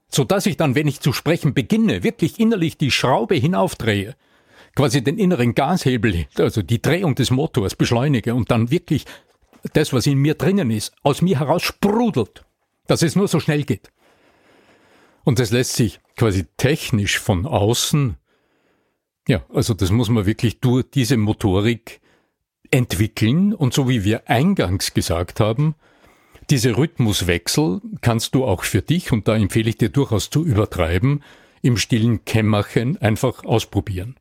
So 0.08 0.24
dass 0.24 0.46
ich 0.46 0.56
dann, 0.56 0.74
wenn 0.74 0.88
ich 0.88 1.00
zu 1.00 1.12
sprechen 1.12 1.54
beginne, 1.54 2.02
wirklich 2.02 2.40
innerlich 2.40 2.78
die 2.78 2.90
Schraube 2.90 3.34
hinaufdrehe, 3.34 4.16
quasi 4.74 5.02
den 5.02 5.18
inneren 5.18 5.54
Gashebel, 5.54 6.26
also 6.36 6.62
die 6.62 6.80
Drehung 6.80 7.14
des 7.14 7.30
Motors 7.30 7.74
beschleunige 7.74 8.34
und 8.34 8.50
dann 8.50 8.70
wirklich 8.70 9.04
das, 9.72 9.92
was 9.92 10.06
in 10.06 10.18
mir 10.18 10.34
drinnen 10.34 10.70
ist, 10.70 10.92
aus 11.02 11.20
mir 11.20 11.40
heraus 11.40 11.62
sprudelt, 11.62 12.44
dass 12.86 13.02
es 13.02 13.16
nur 13.16 13.28
so 13.28 13.40
schnell 13.40 13.64
geht. 13.64 13.90
Und 15.24 15.38
das 15.38 15.50
lässt 15.50 15.74
sich 15.74 16.00
quasi 16.16 16.46
technisch 16.56 17.18
von 17.18 17.44
außen, 17.44 18.16
ja, 19.26 19.44
also 19.52 19.74
das 19.74 19.90
muss 19.90 20.08
man 20.08 20.24
wirklich 20.24 20.60
durch 20.60 20.86
diese 20.90 21.18
Motorik 21.18 22.00
entwickeln 22.70 23.52
und 23.52 23.74
so 23.74 23.88
wie 23.88 24.04
wir 24.04 24.28
eingangs 24.28 24.94
gesagt 24.94 25.40
haben, 25.40 25.74
diese 26.50 26.76
Rhythmuswechsel 26.76 27.80
kannst 28.00 28.34
du 28.34 28.44
auch 28.44 28.64
für 28.64 28.82
dich, 28.82 29.12
und 29.12 29.28
da 29.28 29.36
empfehle 29.36 29.70
ich 29.70 29.78
dir 29.78 29.90
durchaus 29.90 30.30
zu 30.30 30.44
übertreiben, 30.44 31.22
im 31.62 31.76
stillen 31.76 32.24
Kämmerchen 32.24 32.96
einfach 32.98 33.44
ausprobieren. 33.44 34.16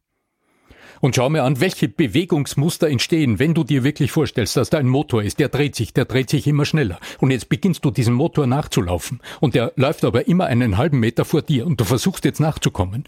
Und 0.99 1.15
schau 1.15 1.29
mir 1.29 1.43
an, 1.43 1.59
welche 1.59 1.87
Bewegungsmuster 1.87 2.89
entstehen, 2.89 3.37
wenn 3.37 3.53
du 3.53 3.63
dir 3.63 3.83
wirklich 3.83 4.11
vorstellst, 4.11 4.57
dass 4.57 4.71
da 4.71 4.79
ein 4.79 4.87
Motor 4.87 5.21
ist, 5.21 5.39
der 5.39 5.49
dreht 5.49 5.75
sich, 5.75 5.93
der 5.93 6.05
dreht 6.05 6.29
sich 6.29 6.47
immer 6.47 6.65
schneller. 6.65 6.99
Und 7.19 7.31
jetzt 7.31 7.49
beginnst 7.49 7.85
du 7.85 7.91
diesem 7.91 8.15
Motor 8.15 8.47
nachzulaufen. 8.47 9.21
Und 9.39 9.53
der 9.53 9.73
läuft 9.75 10.03
aber 10.03 10.27
immer 10.27 10.45
einen 10.45 10.77
halben 10.77 10.99
Meter 10.99 11.23
vor 11.23 11.43
dir 11.43 11.67
und 11.67 11.79
du 11.79 11.85
versuchst 11.85 12.25
jetzt 12.25 12.39
nachzukommen. 12.39 13.03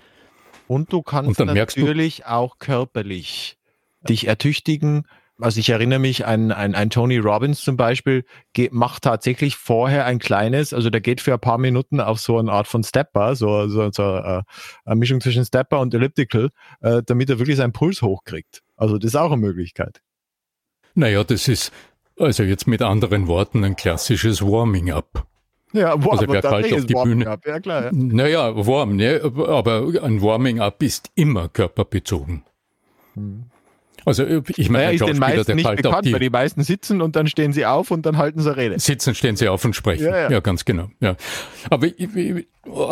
Und 0.68 0.94
du 0.94 1.02
kannst 1.02 1.42
und 1.42 1.54
natürlich 1.54 2.18
du, 2.18 2.30
auch 2.30 2.60
körperlich 2.60 3.58
dich 4.08 4.28
ertüchtigen, 4.28 5.06
also 5.40 5.60
ich 5.60 5.70
erinnere 5.70 6.00
mich 6.00 6.26
an, 6.26 6.52
an, 6.52 6.76
an 6.76 6.90
Tony 6.90 7.18
Robbins 7.18 7.62
zum 7.62 7.78
Beispiel, 7.78 8.26
geht, 8.54 8.74
macht 8.74 9.04
tatsächlich 9.04 9.56
vorher 9.56 10.06
ein 10.06 10.20
kleines, 10.20 10.74
also 10.74 10.90
der 10.90 11.02
geht 11.02 11.22
für 11.22 11.34
ein 11.34 11.40
paar 11.40 11.58
Minuten 11.58 12.00
auf 12.02 12.20
so 12.20 12.38
eine 12.38 12.52
Art 12.52 12.68
von 12.68 12.84
Stepper, 12.84 13.36
so, 13.36 13.68
so, 13.68 13.90
so 13.92 14.04
uh, 14.04 14.42
eine 14.86 14.96
Mischung 14.96 15.22
zwischen 15.22 15.46
Stepper 15.46 15.80
und 15.80 15.94
Elliptical, 15.94 16.50
uh, 16.84 17.02
damit 17.06 17.30
er 17.30 17.40
wirklich 17.40 17.58
seinen 17.58 17.74
Puls 17.74 18.02
hochkriegt. 18.02 18.62
Also 18.76 18.98
das 18.98 19.10
ist 19.10 19.16
auch 19.16 19.32
eine 19.32 19.42
Möglichkeit. 19.42 20.02
Naja, 20.96 21.24
das 21.24 21.48
ist 21.48 21.72
also 22.18 22.44
jetzt 22.44 22.68
mit 22.68 22.82
anderen 22.82 23.28
Worten 23.28 23.64
ein 23.64 23.76
klassisches 23.76 24.42
Warming-up. 24.42 25.26
Ja, 25.72 26.04
warm, 26.04 26.20
also 26.20 26.28
wer 26.28 26.42
kalt 26.42 26.74
auf 26.74 26.86
die 26.86 26.94
Bühne. 26.94 27.28
Up. 27.28 27.46
Ja, 27.46 27.60
klar, 27.60 27.86
ja. 27.86 27.92
Naja, 27.94 28.66
warm, 28.66 28.96
ne? 28.96 29.22
aber 29.24 30.04
ein 30.04 30.22
Warming-up 30.22 30.82
ist 30.82 31.12
immer 31.16 31.48
körperbezogen. 31.48 32.44
Hm. 33.14 33.46
Also 34.06 34.26
ich 34.26 34.70
meine, 34.70 34.86
naja, 34.86 35.06
ist 35.06 35.08
den 35.08 35.20
meisten 35.20 35.56
nicht 35.56 35.76
bekannt, 35.76 36.06
die, 36.06 36.14
weil 36.14 36.20
die 36.20 36.30
meisten 36.30 36.64
sitzen 36.64 37.02
und 37.02 37.16
dann 37.16 37.28
stehen 37.28 37.54
sie 37.54 37.66
auf 37.66 37.92
und 37.92 38.06
dann 38.06 38.18
halten 38.18 38.42
sie 38.42 38.56
Rede. 38.56 38.80
Sitzen, 38.80 39.16
stehen 39.16 39.36
sie 39.36 39.48
auf 39.48 39.64
und 39.66 39.76
sprechen. 39.76 40.06
Ja, 40.06 40.18
ja. 40.18 40.32
ja 40.32 40.40
ganz 40.40 40.66
genau. 40.66 40.90
Ja. 41.00 41.16
Aber 41.70 41.88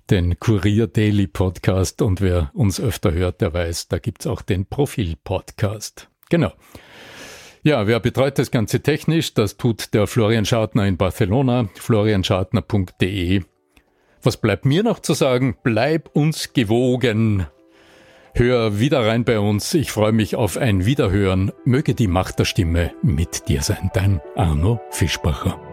den 0.10 0.40
Kurier 0.40 0.88
Daily 0.88 1.28
Podcast 1.28 2.02
und 2.02 2.22
wer 2.22 2.52
uns 2.54 2.80
öfter 2.80 3.12
hört, 3.14 3.42
der 3.42 3.54
weiß, 3.54 3.88
da 3.88 4.00
gibt's 4.00 4.28
auch 4.28 4.42
den 4.42 4.66
Profil 4.66 5.16
Podcast. 5.24 6.10
Genau. 6.30 6.52
Ja, 7.64 7.86
wer 7.86 8.00
betreut 8.00 8.40
das 8.40 8.50
Ganze 8.50 8.82
technisch? 8.82 9.34
Das 9.36 9.58
tut 9.58 9.94
der 9.94 10.08
Florian 10.08 10.46
Schartner 10.46 10.88
in 10.88 10.98
Barcelona, 10.98 11.70
florianschartner.de. 11.76 13.44
Was 14.24 14.38
bleibt 14.38 14.66
mir 14.66 14.84
noch 14.84 15.00
zu 15.00 15.14
sagen? 15.14 15.56
Bleib 15.64 16.10
uns 16.14 16.54
gewogen. 16.54 17.46
Hör 18.34 18.80
wieder 18.80 19.06
rein 19.06 19.24
bei 19.26 19.40
uns. 19.40 19.74
Ich 19.74 19.92
freue 19.92 20.14
mich 20.14 20.36
auf 20.36 20.58
ein 20.58 20.86
Wiederhören. 20.86 21.52
Möge 21.66 21.96
die 21.96 22.08
Macht 22.08 22.40
der 22.40 22.46
Stimme 22.46 22.92
mit 23.02 23.50
dir 23.50 23.62
sein. 23.62 23.92
Dein 23.94 24.22
Arno 24.36 24.80
Fischbacher. 24.90 25.71